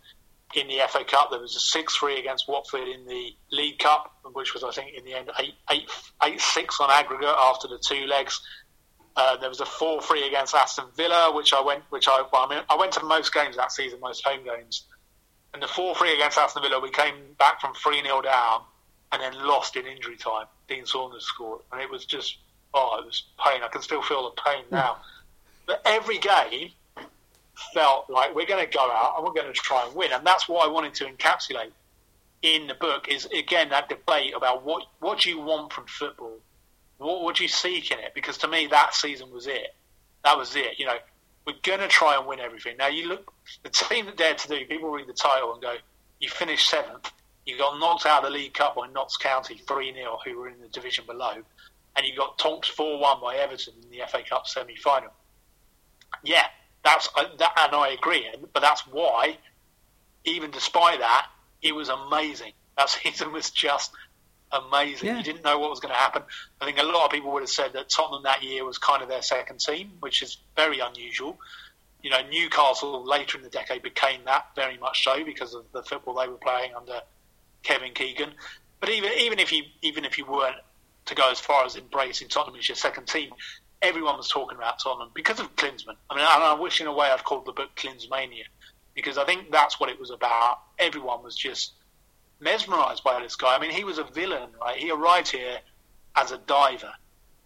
[0.55, 1.31] in the FA Cup.
[1.31, 4.97] There was a 6 3 against Watford in the League Cup, which was, I think,
[4.97, 5.91] in the end 8 8,
[6.25, 8.41] 8 6 on aggregate after the two legs.
[9.17, 12.47] Uh, there was a 4 3 against Aston Villa, which I went, which I, well,
[12.47, 14.87] I, mean, I went to most games that season, most home games.
[15.53, 18.63] And the 4 3 against Aston Villa, we came back from 3 0 down
[19.13, 20.47] and then lost in injury time.
[20.69, 21.61] Dean Saunders scored.
[21.73, 22.39] And it was just,
[22.75, 23.63] oh, it was pain.
[23.63, 24.75] I can still feel the pain hmm.
[24.75, 24.99] now.
[25.67, 26.71] But every game,
[27.75, 30.13] felt like we're going to go out and we're going to try and win.
[30.13, 31.71] And that's what I wanted to encapsulate
[32.43, 36.39] in the book is again that debate about what what do you want from football,
[36.97, 38.13] what would you seek in it?
[38.15, 39.75] Because to me that season was it.
[40.25, 40.79] That was it.
[40.79, 40.97] You know,
[41.47, 42.77] we're going to try and win everything.
[42.77, 44.65] Now you look the team that dared to do.
[44.67, 45.77] People read the title and go,
[46.21, 47.11] you finished seventh.
[47.47, 50.49] You got knocked out of the League Cup by Notts County three 0 who were
[50.49, 51.33] in the division below,
[51.97, 55.11] and you got tonked four one by Everton in the FA Cup semi final.
[56.23, 56.45] Yeah,
[56.85, 58.29] that's uh, that, and I agree.
[58.53, 59.39] But that's why,
[60.25, 61.29] even despite that,
[61.63, 62.53] it was amazing.
[62.77, 63.93] That season was just
[64.53, 65.09] amazing.
[65.09, 65.19] Yeah.
[65.19, 66.23] You didn't know what was going to happen.
[66.61, 69.03] I think a lot of people would have said that Tottenham that year was kind
[69.03, 71.39] of their second team, which is very unusual.
[72.03, 75.83] You know, Newcastle later in the decade became that very much so because of the
[75.83, 77.01] football they were playing under
[77.63, 78.31] Kevin Keegan.
[78.81, 80.57] But even even if you even if you weren't
[81.07, 83.31] to go as far as embracing Tottenham as your second team,
[83.83, 85.97] everyone was talking about Tottenham because of Klinsmann.
[86.09, 88.45] I mean, I wish in a way I'd called the book Klinsmania
[88.95, 90.61] because I think that's what it was about.
[90.79, 91.73] Everyone was just
[92.41, 93.55] mesmerised by this guy.
[93.55, 94.77] I mean, he was a villain, right?
[94.77, 95.59] He arrived here
[96.17, 96.93] as a diver.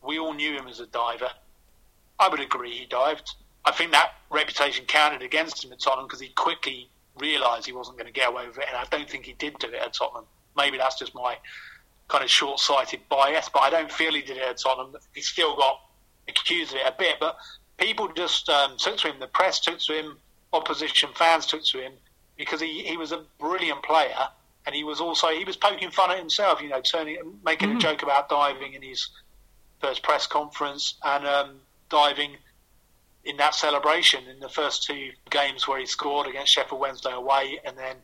[0.03, 1.31] We all knew him as a diver.
[2.19, 3.35] I would agree he dived.
[3.65, 7.97] I think that reputation counted against him at Tottenham because he quickly realised he wasn't
[7.97, 9.95] going to get away with it, and I don't think he did do it at
[9.95, 10.25] Tottenham.
[10.57, 11.37] Maybe that's just my
[12.09, 14.95] kind of short-sighted bias, but I don't feel he did it at Tottenham.
[15.15, 15.81] He still got
[16.29, 17.37] accused of it a bit, but
[17.79, 19.21] people just um, took to him.
[19.21, 20.19] The press took to him.
[20.53, 21.93] Opposition fans took to him
[22.37, 24.29] because he, he was a brilliant player
[24.67, 27.77] and he was also he was poking fun at himself, you know, turning making mm.
[27.77, 29.09] a joke about diving in his
[29.81, 31.57] first press conference and um,
[31.91, 32.37] diving
[33.25, 37.61] in that celebration in the first two games where he scored against Sheffield Wednesday away,
[37.65, 37.97] and then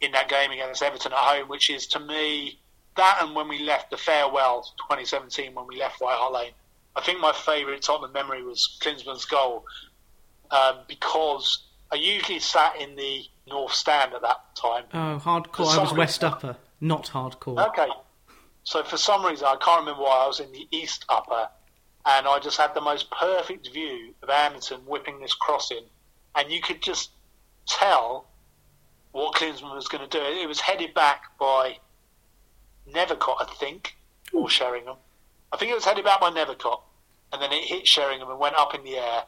[0.00, 2.58] in that game against Everton at home, which is to me
[2.96, 6.52] that and when we left the farewell 2017 when we left White Hart Lane.
[6.96, 9.64] I think my favourite Tottenham memory was Klinsmann's goal
[10.50, 14.84] um, because I usually sat in the north stand at that time.
[14.92, 15.76] Oh, hardcore!
[15.76, 17.66] I was West Upper, not hardcore.
[17.68, 17.88] Okay,
[18.64, 21.48] so for some reason I can't remember why I was in the East Upper,
[22.04, 25.82] and I just had the most perfect view of Anderton whipping this cross in,
[26.34, 27.10] and you could just
[27.66, 28.26] tell
[29.12, 30.22] what Klinsmann was going to do.
[30.22, 31.78] It was headed back by
[32.92, 33.96] Nethercott, I think,
[34.32, 34.96] or Sheringham.
[35.52, 36.82] I think it was headed back by Nethercott,
[37.32, 39.22] and then it hit Sheringham and went up in the air,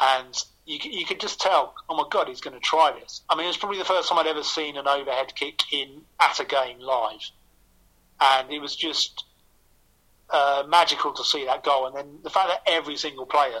[0.00, 3.22] and you, you could just tell, oh my god, he's going to try this.
[3.28, 6.02] I mean, it was probably the first time I'd ever seen an overhead kick in
[6.20, 7.30] at a game live,
[8.20, 9.24] and it was just
[10.30, 11.86] uh, magical to see that goal.
[11.86, 13.60] And then the fact that every single player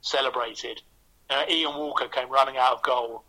[0.00, 0.82] celebrated.
[1.30, 3.24] Uh, Ian Walker came running out of goal,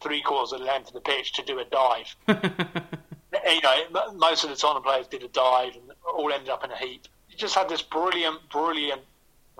[0.00, 2.14] three quarters of the length of the pitch to do a dive.
[2.28, 6.70] you know, most of the Tottenham players did a dive and all ended up in
[6.70, 7.06] a heap.
[7.28, 9.02] He just had this brilliant, brilliant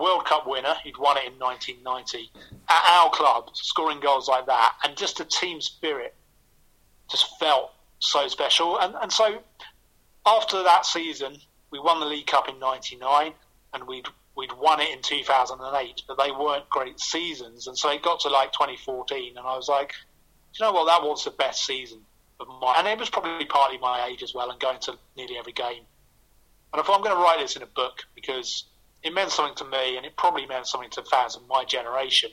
[0.01, 0.75] World Cup winner.
[0.83, 2.31] He'd won it in 1990
[2.69, 6.15] at our club, scoring goals like that, and just the team spirit
[7.11, 8.79] just felt so special.
[8.79, 9.43] And, and so
[10.27, 11.37] after that season,
[11.71, 13.33] we won the League Cup in '99,
[13.75, 17.67] and we'd we'd won it in 2008, but they weren't great seasons.
[17.67, 19.93] And so it got to like 2014, and I was like,
[20.55, 22.01] you know what, that was the best season
[22.41, 25.37] of my, and it was probably partly my age as well, and going to nearly
[25.39, 25.83] every game.
[26.73, 28.65] And I thought I'm going to write this in a book because
[29.03, 32.31] it meant something to me, and it probably meant something to fans of my generation.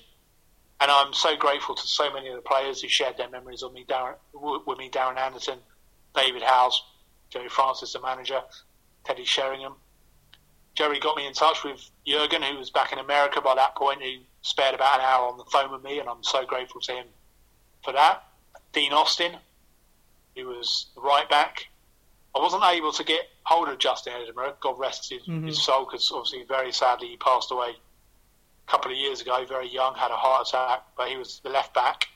[0.80, 3.74] And I'm so grateful to so many of the players who shared their memories with
[3.74, 5.60] me, Darren, with me, Darren Anderton,
[6.14, 6.84] David Howells,
[7.30, 8.42] Gerry Francis, the manager,
[9.04, 9.74] Teddy Sheringham.
[10.76, 14.02] Gerry got me in touch with Jurgen, who was back in America by that point,
[14.04, 16.92] who spared about an hour on the phone with me, and I'm so grateful to
[16.94, 17.06] him
[17.84, 18.24] for that.
[18.74, 19.32] Dean Austin,
[20.36, 21.68] who was right back.
[22.38, 25.48] I wasn't able to get hold of Justin Edinburgh, God rest his, mm-hmm.
[25.48, 29.68] his soul, because obviously, very sadly, he passed away a couple of years ago, very
[29.68, 32.08] young, had a heart attack, but he was the left back.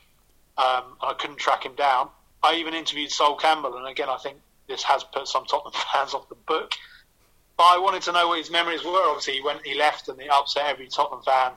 [0.56, 2.08] Um, I couldn't track him down.
[2.40, 4.36] I even interviewed Sol Campbell, and again, I think
[4.68, 6.72] this has put some Tottenham fans off the book.
[7.56, 9.08] But I wanted to know what his memories were.
[9.08, 11.52] Obviously, he went, he left, and it upset every Tottenham fan,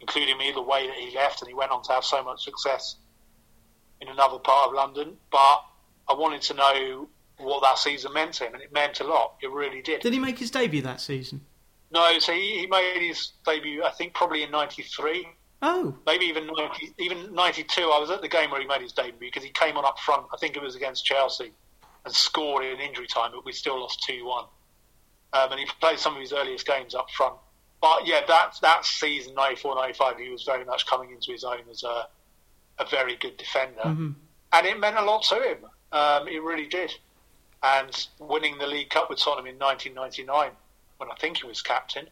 [0.00, 2.44] including me, the way that he left, and he went on to have so much
[2.44, 2.96] success
[4.02, 5.16] in another part of London.
[5.30, 5.64] But
[6.06, 9.34] I wanted to know what that season meant to him, and it meant a lot.
[9.42, 10.00] It really did.
[10.00, 11.40] Did he make his debut that season?
[11.90, 15.28] No, so he, he made his debut, I think, probably in '93.
[15.62, 17.82] Oh, maybe even 90, even '92.
[17.82, 19.98] I was at the game where he made his debut because he came on up
[19.98, 20.26] front.
[20.32, 21.52] I think it was against Chelsea
[22.04, 24.44] and scored in injury time, but we still lost 2 1.
[25.32, 27.34] Um, and he played some of his earliest games up front.
[27.80, 31.60] But yeah, that, that season, 94 95, he was very much coming into his own
[31.70, 32.06] as a,
[32.78, 33.80] a very good defender.
[33.84, 34.10] Mm-hmm.
[34.52, 35.58] And it meant a lot to him.
[35.92, 36.94] Um, it really did.
[37.64, 40.50] And winning the League Cup with Tottenham in 1999,
[40.98, 42.08] when I think he was captain,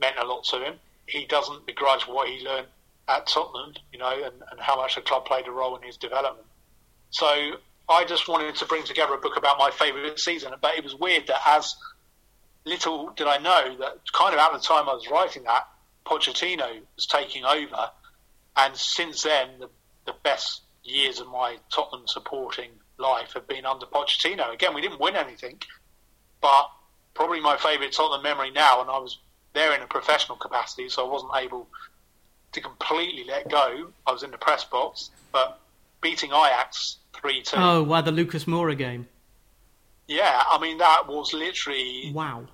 [0.00, 0.74] meant a lot to him.
[1.06, 2.66] He doesn't begrudge what he learned
[3.06, 5.96] at Tottenham, you know, and, and how much the club played a role in his
[5.96, 6.46] development.
[7.10, 7.52] So
[7.88, 10.52] I just wanted to bring together a book about my favourite season.
[10.60, 11.76] But it was weird that as
[12.64, 15.68] little did I know that kind of at the time I was writing that,
[16.04, 17.90] Pochettino was taking over.
[18.56, 19.70] And since then, the,
[20.06, 22.70] the best years of my Tottenham supporting
[23.00, 24.52] life have been under Pochettino.
[24.52, 25.60] Again, we didn't win anything,
[26.40, 26.70] but
[27.14, 29.18] probably my favourite Tottenham memory now, and I was
[29.52, 31.66] there in a professional capacity, so I wasn't able
[32.52, 33.90] to completely let go.
[34.06, 35.60] I was in the press box, but
[36.00, 37.56] beating Ajax three two.
[37.58, 39.08] Oh, wow, the Lucas Moura game.
[40.06, 42.46] Yeah, I mean that was literally wow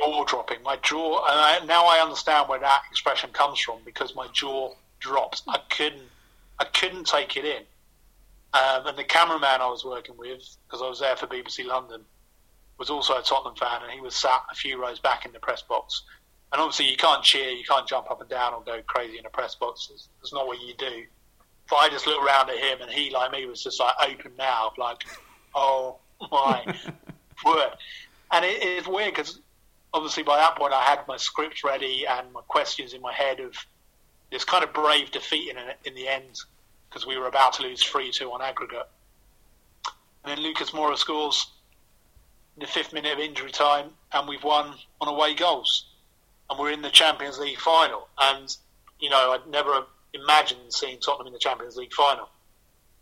[0.00, 0.62] jaw dropping.
[0.62, 1.24] My jaw.
[1.28, 5.42] And I, now I understand where that expression comes from because my jaw dropped.
[5.48, 6.08] I couldn't.
[6.58, 7.62] I couldn't take it in.
[8.52, 12.02] Um, and the cameraman I was working with, because I was there for BBC London,
[12.78, 15.38] was also a Tottenham fan, and he was sat a few rows back in the
[15.38, 16.02] press box.
[16.52, 19.26] And obviously, you can't cheer, you can't jump up and down or go crazy in
[19.26, 19.90] a press box.
[20.20, 21.04] It's not what you do.
[21.68, 24.32] But I just looked around at him, and he, like me, was just like open
[24.36, 25.04] mouth, like,
[25.54, 25.98] oh
[26.30, 26.64] my
[27.44, 27.70] word.
[28.32, 29.40] And it, it's weird because
[29.92, 33.40] obviously by that point I had my script ready and my questions in my head
[33.40, 33.54] of
[34.30, 36.38] this kind of brave defeat in, in the end
[36.90, 38.88] because we were about to lose 3 2 on aggregate.
[40.24, 41.46] And then Lucas Moura scores
[42.56, 45.86] in the fifth minute of injury time, and we've won on away goals.
[46.50, 48.08] And we're in the Champions League final.
[48.20, 48.54] And,
[48.98, 52.28] you know, I'd never imagined seeing Tottenham in the Champions League final.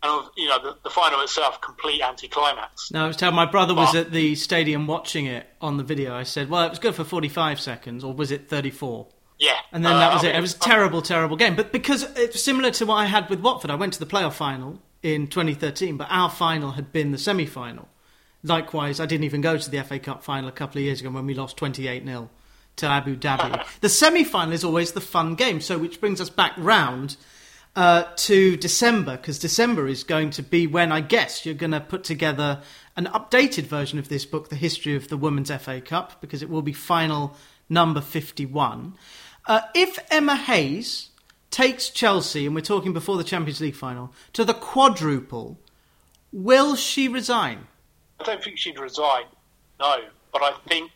[0.03, 2.91] and you know the, the final itself complete anticlimax.
[2.91, 6.13] No, I was telling my brother was at the stadium watching it on the video.
[6.15, 9.07] I said, "Well, it was good for 45 seconds, or was it 34?"
[9.39, 10.37] Yeah, and then uh, that was I mean, it.
[10.39, 11.55] It was a terrible, terrible game.
[11.55, 14.33] But because it's similar to what I had with Watford, I went to the playoff
[14.33, 17.87] final in 2013, but our final had been the semi-final.
[18.43, 21.09] Likewise, I didn't even go to the FA Cup final a couple of years ago
[21.09, 22.29] when we lost 28 0
[22.77, 23.65] to Abu Dhabi.
[23.81, 27.15] the semi final is always the fun game, so which brings us back round
[27.77, 31.79] uh, to December, because December is going to be when I guess you're going to
[31.79, 32.61] put together
[32.97, 36.49] an updated version of this book, The History of the Women's FA Cup, because it
[36.49, 37.37] will be final
[37.69, 38.95] number 51.
[39.49, 41.09] Uh, if Emma Hayes
[41.49, 45.59] takes Chelsea, and we're talking before the Champions League final, to the quadruple,
[46.31, 47.65] will she resign?
[48.19, 49.23] I don't think she'd resign.
[49.79, 50.91] No, but I think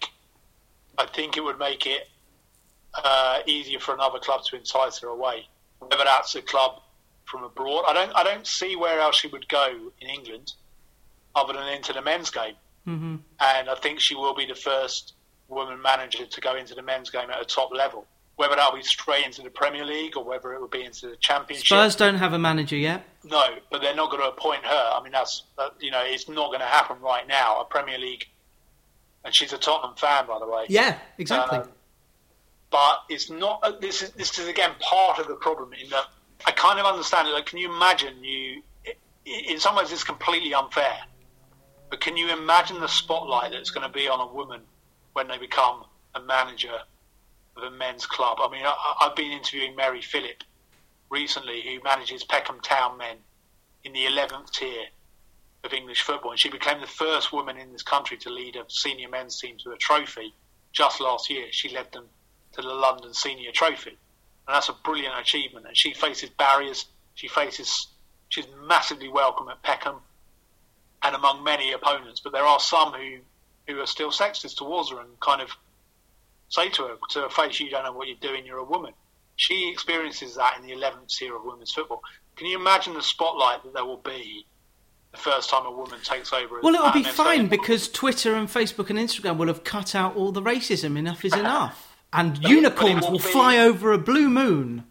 [1.00, 2.08] I think it would make it
[2.94, 5.48] uh, easier for another club to entice her away.
[5.80, 6.80] Whether that's a club
[7.26, 10.54] from abroad, I don't I don't see where else she would go in England
[11.34, 12.56] other than into the men's game.
[12.88, 13.16] Mm-hmm.
[13.40, 15.14] And I think she will be the first
[15.48, 18.06] woman manager to go into the men's game at a top level.
[18.36, 21.16] Whether that'll be straight into the Premier League or whether it will be into the
[21.18, 21.68] Championship.
[21.68, 23.06] Spurs don't have a manager yet.
[23.24, 24.92] No, but they're not going to appoint her.
[24.94, 25.44] I mean, that's
[25.80, 27.62] you know, it's not going to happen right now.
[27.62, 28.26] A Premier League,
[29.24, 30.66] and she's a Tottenham fan, by the way.
[30.68, 31.60] Yeah, exactly.
[31.60, 31.70] Um,
[32.72, 33.60] but it's not.
[33.62, 36.06] Uh, this is this is again part of the problem in that
[36.48, 37.32] I kind of understand it.
[37.32, 38.64] Like, can you imagine you?
[39.26, 40.98] In some ways, it's completely unfair.
[41.90, 44.62] But can you imagine the spotlight that's going to be on a woman
[45.14, 46.80] when they become a manager
[47.56, 48.38] of a men's club.
[48.42, 50.44] I mean, I, have been interviewing Mary Philip
[51.10, 53.18] recently, who manages Peckham Town men
[53.84, 54.86] in the 11th tier
[55.64, 58.66] of English football, and she became the first woman in this country to lead a
[58.68, 60.34] senior men's team to a trophy.
[60.72, 62.06] Just last year, she led them
[62.54, 63.92] to the London Senior Trophy,
[64.48, 65.68] and that's a brilliant achievement.
[65.68, 66.86] And she faces barriers.
[67.14, 67.88] She faces.
[68.30, 69.98] She's massively welcome at Peckham
[71.04, 73.20] and among many opponents, but there are some who
[73.68, 75.50] who are still sexist towards her and kind of
[76.54, 78.46] say to her to her face, "You don't know what you're doing.
[78.46, 78.94] You're a woman."
[79.36, 82.02] She experiences that in the 11th year of women's football.
[82.36, 84.46] Can you imagine the spotlight that there will be
[85.12, 86.60] the first time a woman takes over?
[86.62, 90.16] Well, it will be fine because Twitter and Facebook and Instagram will have cut out
[90.16, 90.98] all the racism.
[90.98, 93.24] Enough is enough, and but unicorns will, will be...
[93.24, 94.86] fly over a blue moon.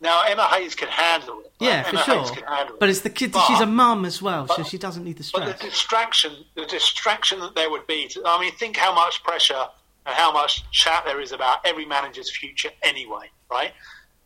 [0.00, 1.52] Now Emma Hayes can handle it.
[1.60, 1.68] Right?
[1.68, 2.76] Yeah, Emma for sure.
[2.78, 3.32] But it's the kid.
[3.32, 5.46] But, she's a mum as well, but, so she doesn't need the stress.
[5.48, 8.06] But the distraction, the distraction that there would be.
[8.08, 9.66] To, I mean, think how much pressure
[10.06, 13.72] and how much chat there is about every manager's future anyway, right?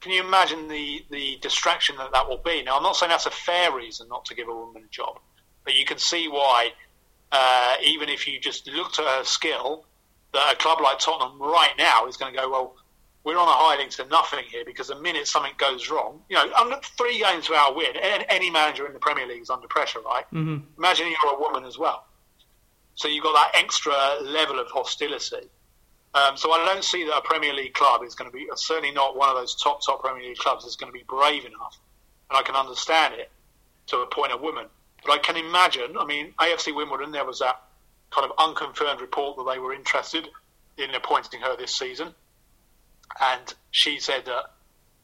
[0.00, 2.62] Can you imagine the, the distraction that that will be?
[2.62, 5.18] Now, I'm not saying that's a fair reason not to give a woman a job,
[5.64, 6.72] but you can see why,
[7.32, 9.84] uh, even if you just looked at her skill,
[10.32, 12.76] that a club like Tottenham right now is going to go, well,
[13.24, 16.50] we're on a hiding to nothing here because the minute something goes wrong, you know,
[16.54, 20.00] under three games without a win, any manager in the Premier League is under pressure,
[20.00, 20.24] right?
[20.32, 20.58] Mm-hmm.
[20.78, 22.06] Imagine you're a woman as well.
[22.94, 25.48] So you've got that extra level of hostility.
[26.18, 28.90] Um, so I don't see that a Premier League club is going to be certainly
[28.90, 31.78] not one of those top top Premier League clubs is going to be brave enough,
[32.30, 33.30] and I can understand it
[33.88, 34.66] to appoint a woman.
[35.04, 35.96] But I can imagine.
[35.98, 37.60] I mean, AFC Wimbledon, there was that
[38.10, 40.28] kind of unconfirmed report that they were interested
[40.76, 42.14] in appointing her this season,
[43.20, 44.44] and she said that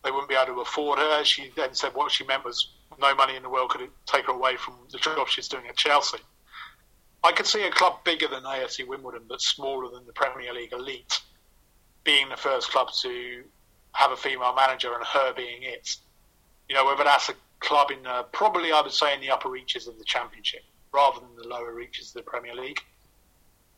[0.02, 1.24] they wouldn't be able to afford her.
[1.24, 4.32] She then said what she meant was no money in the world could take her
[4.32, 6.18] away from the job she's doing at Chelsea.
[7.24, 10.72] I could see a club bigger than AFC Wimbledon, but smaller than the Premier League
[10.72, 11.20] elite,
[12.04, 13.42] being the first club to
[13.92, 15.96] have a female manager and her being it.
[16.68, 19.48] You know, whether that's a club in uh, probably I would say in the upper
[19.48, 20.62] reaches of the Championship
[20.92, 22.80] rather than the lower reaches of the Premier League.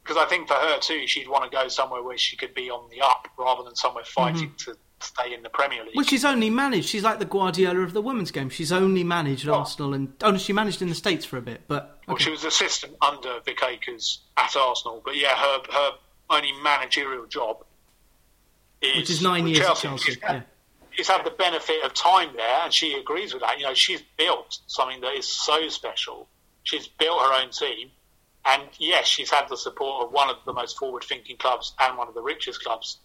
[0.03, 2.71] Because I think for her too, she'd want to go somewhere where she could be
[2.71, 4.73] on the up rather than somewhere fighting mm-hmm.
[4.73, 5.95] to stay in the Premier League.
[5.95, 6.89] Well, she's only managed.
[6.89, 8.49] She's like the Guardiola of the women's game.
[8.49, 11.83] She's only managed Arsenal and oh, she managed in the states for a bit, but
[11.83, 12.05] okay.
[12.09, 15.03] well, she was assistant under Vic Akers at Arsenal.
[15.05, 15.91] But yeah, her her
[16.31, 17.65] only managerial job
[18.81, 19.89] is which is nine years Chelsea.
[19.89, 20.05] at Chelsea.
[20.13, 20.43] She's, yeah.
[20.91, 23.59] she's had the benefit of time there, and she agrees with that.
[23.59, 26.29] You know, she's built something that is so special.
[26.63, 27.91] She's built her own team.
[28.49, 32.07] And yes, she's had the support of one of the most forward-thinking clubs and one
[32.07, 32.99] of the richest clubs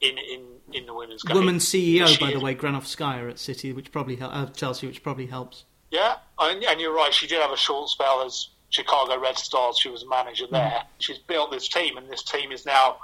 [0.00, 1.36] in in, in the women's game.
[1.36, 2.34] Woman CEO, by is.
[2.34, 5.64] the way, Granovskaya at City, which probably uh, Chelsea, which probably helps.
[5.90, 7.12] Yeah, and, and, you're right.
[7.12, 9.76] She did have a short spell as Chicago Red Stars.
[9.78, 10.52] She was a manager mm.
[10.52, 10.70] there.
[10.70, 10.84] Mm.
[11.00, 12.98] She's built this team, and this team is now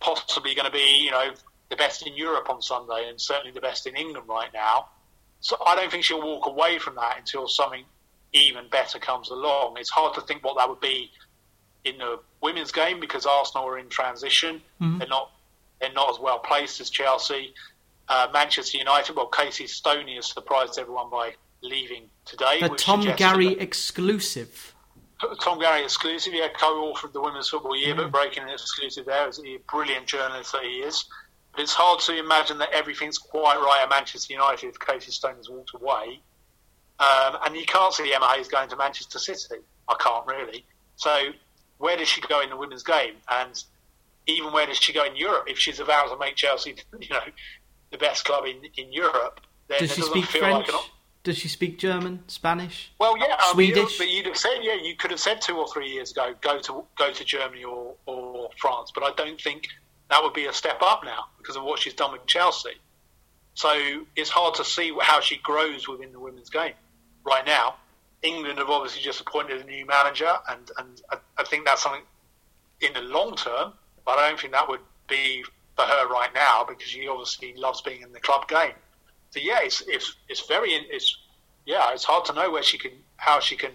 [0.00, 1.32] possibly going to be, you know,
[1.68, 4.88] the best in Europe on Sunday, and certainly the best in England right now.
[5.40, 7.84] So I don't think she'll walk away from that until something
[8.32, 9.76] even better comes along.
[9.78, 11.10] It's hard to think what that would be
[11.84, 14.62] in the women's game because Arsenal are in transition.
[14.80, 14.98] Mm-hmm.
[14.98, 15.30] They're not
[15.80, 17.54] they're not as well placed as Chelsea.
[18.08, 22.60] Uh, Manchester United, well, Casey Stoney has surprised everyone by leaving today.
[22.60, 24.74] The Tom Garry exclusive.
[25.40, 28.12] Tom Garry exclusive, yeah, co-authored the Women's Football Yearbook, mm.
[28.12, 29.28] breaking an exclusive there.
[29.28, 31.04] As a brilliant journalist that he is.
[31.52, 35.36] But it's hard to imagine that everything's quite right at Manchester United if Casey Stoney
[35.36, 36.20] has walked away.
[36.98, 39.62] Um, and you can't see Emma Hayes going to Manchester City.
[39.88, 40.64] I can't really.
[40.96, 41.30] So
[41.78, 43.14] where does she go in the women's game?
[43.30, 43.62] And
[44.30, 45.44] even where does she go in Europe?
[45.48, 47.20] If she's about to make Chelsea, you know,
[47.90, 50.68] the best club in, in Europe, then does she speak French?
[50.72, 50.80] Like
[51.22, 52.92] does she speak German, Spanish?
[52.98, 53.76] Well, yeah, Swedish.
[53.76, 56.12] I mean, but you'd have said, yeah, you could have said two or three years
[56.12, 58.90] ago, go to go to Germany or, or France.
[58.94, 59.68] But I don't think
[60.08, 62.70] that would be a step up now because of what she's done with Chelsea.
[63.52, 63.70] So
[64.16, 66.72] it's hard to see how she grows within the women's game
[67.24, 67.74] right now.
[68.22, 72.02] England have obviously just appointed a new manager, and, and I, I think that's something
[72.80, 73.72] in the long term,
[74.04, 75.44] but I don't think that would be
[75.76, 78.72] for her right now because she obviously loves being in the club game.
[79.30, 81.16] So yeah, it's it's it's very it's
[81.66, 83.70] yeah, it's hard to know where she can how she can.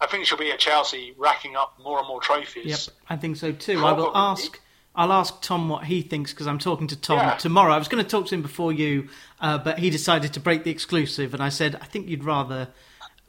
[0.00, 2.66] I think she'll be at Chelsea racking up more and more trophies.
[2.66, 3.78] Yep, I think so too.
[3.78, 4.04] Probably.
[4.04, 4.60] I will ask.
[4.94, 7.34] I'll ask Tom what he thinks because I'm talking to Tom yeah.
[7.34, 7.72] tomorrow.
[7.72, 9.08] I was going to talk to him before you,
[9.40, 12.68] uh, but he decided to break the exclusive, and I said I think you'd rather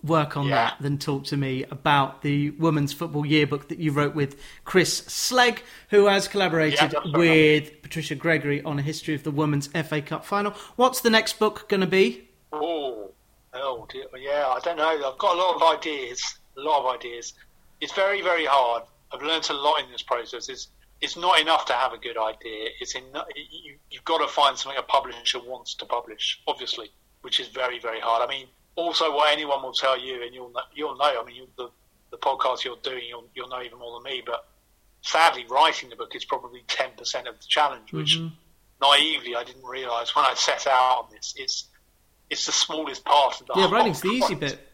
[0.04, 0.56] work on yeah.
[0.56, 5.02] that than talk to me about the women's football yearbook that you wrote with Chris
[5.02, 10.02] Slegg, who has collaborated yeah, with Patricia Gregory on a history of the women's FA
[10.02, 10.52] Cup final.
[10.76, 12.30] What's the next book going to be?
[12.52, 13.12] Oh,
[13.54, 14.06] oh dear.
[14.18, 14.90] yeah, I don't know.
[14.90, 16.22] I've got a lot of ideas.
[16.58, 17.34] A lot of ideas.
[17.82, 18.84] It's very, very hard.
[19.12, 20.50] I've learned a lot in this process.
[20.50, 20.70] It's
[21.02, 22.70] it's not enough to have a good idea.
[22.82, 23.04] It's in
[23.36, 26.92] you, you've got to find something a publisher wants to publish, obviously,
[27.22, 28.28] which is very, very hard.
[28.28, 28.48] I mean
[28.80, 31.22] also what anyone will tell you, and you'll know, you'll know.
[31.22, 31.70] I mean, you, the
[32.12, 34.24] the podcast you're doing, you'll you'll know even more than me.
[34.26, 34.48] But
[35.02, 38.34] sadly, writing the book is probably ten percent of the challenge, which mm-hmm.
[38.82, 41.34] naively I didn't realise when I set out on this.
[41.38, 41.68] It's
[42.30, 43.70] it's the smallest part of the yeah.
[43.70, 44.60] Writing's the easy bit.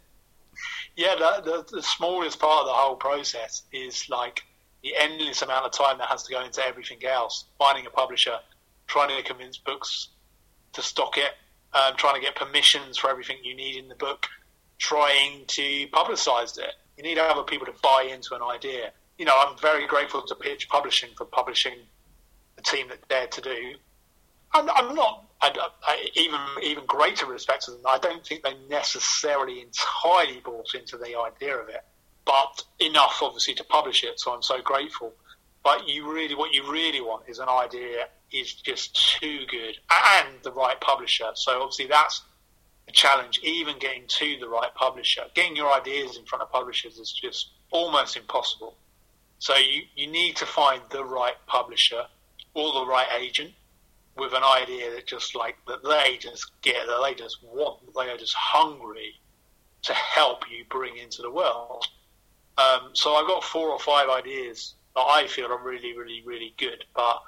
[0.97, 4.43] Yeah, the, the the smallest part of the whole process is like
[4.81, 7.43] the endless amount of time that has to go into everything else.
[7.59, 8.37] Finding a publisher,
[8.87, 10.07] trying to convince books
[10.71, 11.31] to stock it,
[11.75, 14.27] um, trying to get permissions for everything you need in the book,
[14.77, 16.73] trying to publicise it.
[16.97, 18.91] You need other people to buy into an idea.
[19.17, 21.77] You know, I'm very grateful to Pitch Publishing for publishing
[22.55, 23.75] the team that dared to do.
[24.53, 25.51] I'm, I'm not I,
[25.83, 27.81] I, even even greater respect to them.
[27.85, 31.83] I don't think they necessarily entirely bought into the idea of it,
[32.25, 34.19] but enough obviously to publish it.
[34.19, 35.13] So I'm so grateful.
[35.65, 40.27] But you really, what you really want is an idea is just too good and
[40.43, 41.31] the right publisher.
[41.33, 42.21] So obviously that's
[42.87, 43.39] a challenge.
[43.43, 47.49] Even getting to the right publisher, getting your ideas in front of publishers is just
[47.71, 48.75] almost impossible.
[49.39, 52.03] So you, you need to find the right publisher
[52.53, 53.51] or the right agent
[54.15, 58.11] with an idea that just like that they just get that they just want they
[58.11, 59.15] are just hungry
[59.81, 61.87] to help you bring into the world.
[62.59, 66.53] Um, so I've got four or five ideas that I feel are really, really, really
[66.57, 67.21] good, but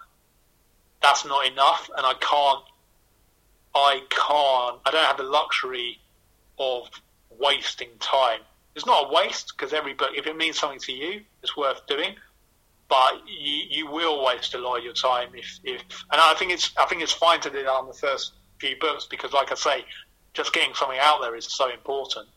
[1.01, 2.63] that's not enough, and I can't.
[3.76, 4.80] I can't.
[4.86, 5.99] I don't have the luxury
[6.57, 6.89] of
[7.38, 8.39] wasting time.
[8.76, 11.86] It's not a waste because every book, if it means something to you, it's worth
[11.88, 12.15] doing.
[12.89, 16.51] But you, you will waste a lot of your time if, if and I think
[16.51, 19.51] it's I think it's fine to do that on the first few books because, like
[19.51, 19.86] I say,
[20.34, 22.28] just getting something out there is so important,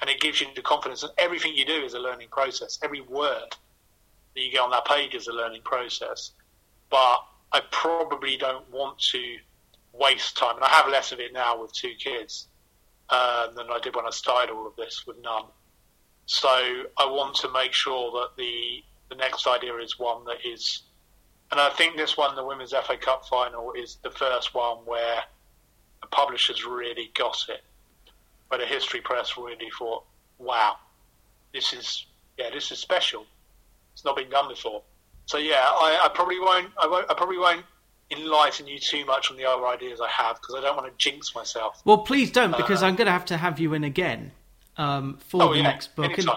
[0.00, 1.04] and it gives you the confidence.
[1.04, 2.80] And everything you do is a learning process.
[2.82, 3.54] Every word
[4.34, 6.32] that you get on that page is a learning process.
[6.90, 9.36] But I probably don't want to
[9.92, 12.48] waste time, and I have less of it now with two kids
[13.10, 15.44] um, than I did when I started all of this with none.
[16.26, 20.84] So I want to make sure that the the next idea is one that is,
[21.50, 25.22] and I think this one, the Women's FA Cup final, is the first one where
[26.00, 27.60] the publishers really got it,
[28.48, 30.04] where the History Press really thought,
[30.38, 30.78] "Wow,
[31.52, 32.06] this is
[32.38, 33.26] yeah, this is special.
[33.92, 34.82] It's not been done before."
[35.26, 37.10] So yeah, I, I probably won't, I won't.
[37.10, 37.64] I probably won't
[38.10, 40.92] enlighten you too much on the other ideas I have because I don't want to
[40.98, 41.80] jinx myself.
[41.84, 44.32] Well, please don't because uh, I'm going to have to have you in again
[44.76, 46.16] um, for oh, the yeah, next book.
[46.18, 46.28] And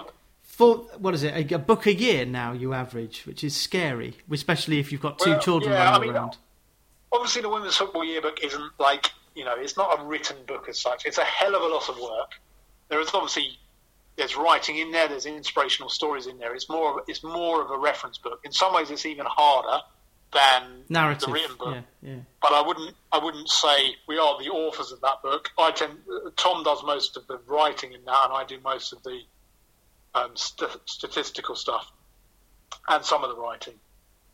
[0.42, 1.52] for what is it?
[1.52, 5.18] A, a, book a year now you average, which is scary, especially if you've got
[5.18, 6.36] two well, children yeah, running I mean, around.
[7.12, 10.80] Obviously, the women's football yearbook isn't like you know, it's not a written book as
[10.80, 11.04] such.
[11.04, 12.32] It's a hell of a lot of work.
[12.88, 13.58] There is obviously
[14.16, 16.54] there's writing in there, there's inspirational stories in there.
[16.54, 18.40] It's more of, it's more of a reference book.
[18.44, 19.82] In some ways, it's even harder
[20.32, 21.28] than Narrative.
[21.28, 21.74] the written book.
[22.02, 22.18] Yeah, yeah.
[22.42, 25.50] But I wouldn't I wouldn't say we are the authors of that book.
[25.58, 25.98] I tend
[26.36, 29.20] Tom does most of the writing in that, and I do most of the
[30.14, 31.90] um, st- statistical stuff
[32.88, 33.74] and some of the writing.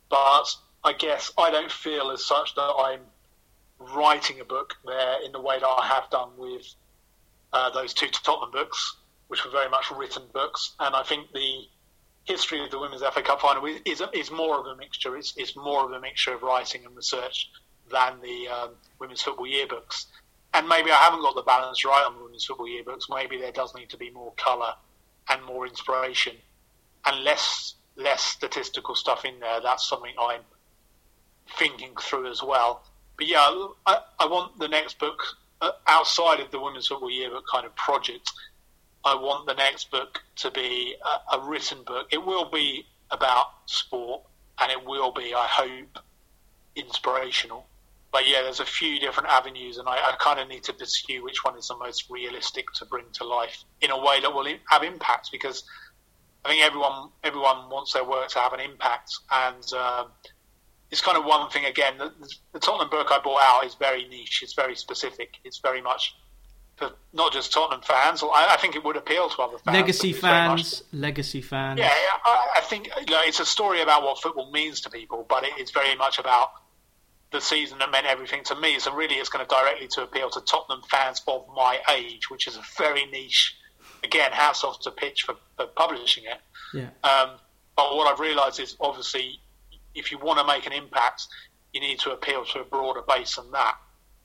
[0.09, 0.55] But
[0.85, 3.01] I guess I don't feel as such that I'm
[3.79, 6.67] writing a book there in the way that I have done with
[7.53, 8.97] uh, those two Tottenham books,
[9.33, 11.63] which were very much written books, and I think the
[12.25, 15.17] history of the Women's FA Cup final is, is more of a mixture.
[15.17, 17.51] It's, it's more of a mixture of writing and research
[17.91, 20.05] than the um, Women's Football yearbooks.
[20.53, 23.05] And maybe I haven't got the balance right on the Women's Football yearbooks.
[23.09, 24.75] Maybe there does need to be more colour
[25.31, 26.37] and more inspiration
[27.07, 29.63] and less less statistical stuff in there.
[29.63, 30.43] That's something I'm
[31.59, 32.85] thinking through as well.
[33.17, 33.49] But yeah,
[33.87, 35.23] I, I want the next book
[35.63, 38.31] uh, outside of the Women's Football Yearbook kind of project
[39.05, 42.09] I want the next book to be a, a written book.
[42.13, 44.23] It will be about sport,
[44.61, 45.99] and it will be, I hope,
[46.77, 47.67] inspirational.
[48.13, 51.25] But yeah, there's a few different avenues, and I, I kind of need to pursue
[51.25, 54.47] which one is the most realistic to bring to life in a way that will
[54.69, 55.31] have impact.
[55.33, 55.65] Because
[56.45, 60.07] I think everyone everyone wants their work to have an impact, and um,
[60.91, 61.99] it's kind of one thing again.
[61.99, 62.13] The,
[62.53, 64.41] the Tottenham book I brought out is very niche.
[64.43, 65.39] It's very specific.
[65.43, 66.15] It's very much
[66.83, 68.23] for not just Tottenham fans.
[68.23, 69.75] I, I think it would appeal to other fans.
[69.75, 71.79] Legacy fans, legacy fans.
[71.79, 71.93] Yeah,
[72.25, 75.45] I, I think you know, it's a story about what football means to people, but
[75.45, 76.51] it, it's very much about
[77.31, 78.79] the season that meant everything to me.
[78.79, 82.47] So really, it's going to directly to appeal to Tottenham fans of my age, which
[82.47, 83.57] is a very niche.
[84.05, 86.41] Again, hats off to Pitch for, for publishing it.
[86.75, 86.89] Yeah.
[87.09, 87.37] Um,
[87.77, 89.39] but what I've realised is obviously,
[89.95, 91.27] if you want to make an impact,
[91.73, 93.77] you need to appeal to a broader base than that.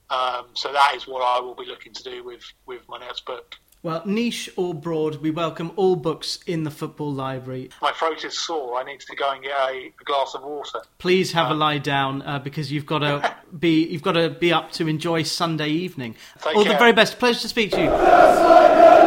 [0.10, 3.26] Um, so that is what I will be looking to do with, with my next
[3.26, 3.56] book.
[3.84, 7.70] Well, niche or broad, we welcome all books in the football library.
[7.82, 8.76] My throat is sore.
[8.76, 10.82] I need to go and get a, a glass of water.
[10.98, 14.30] Please have um, a lie down uh, because you've got to be you've got to
[14.30, 16.16] be up to enjoy Sunday evening.
[16.44, 16.74] all care.
[16.74, 17.20] the very best.
[17.20, 18.98] Pleasure to speak to you.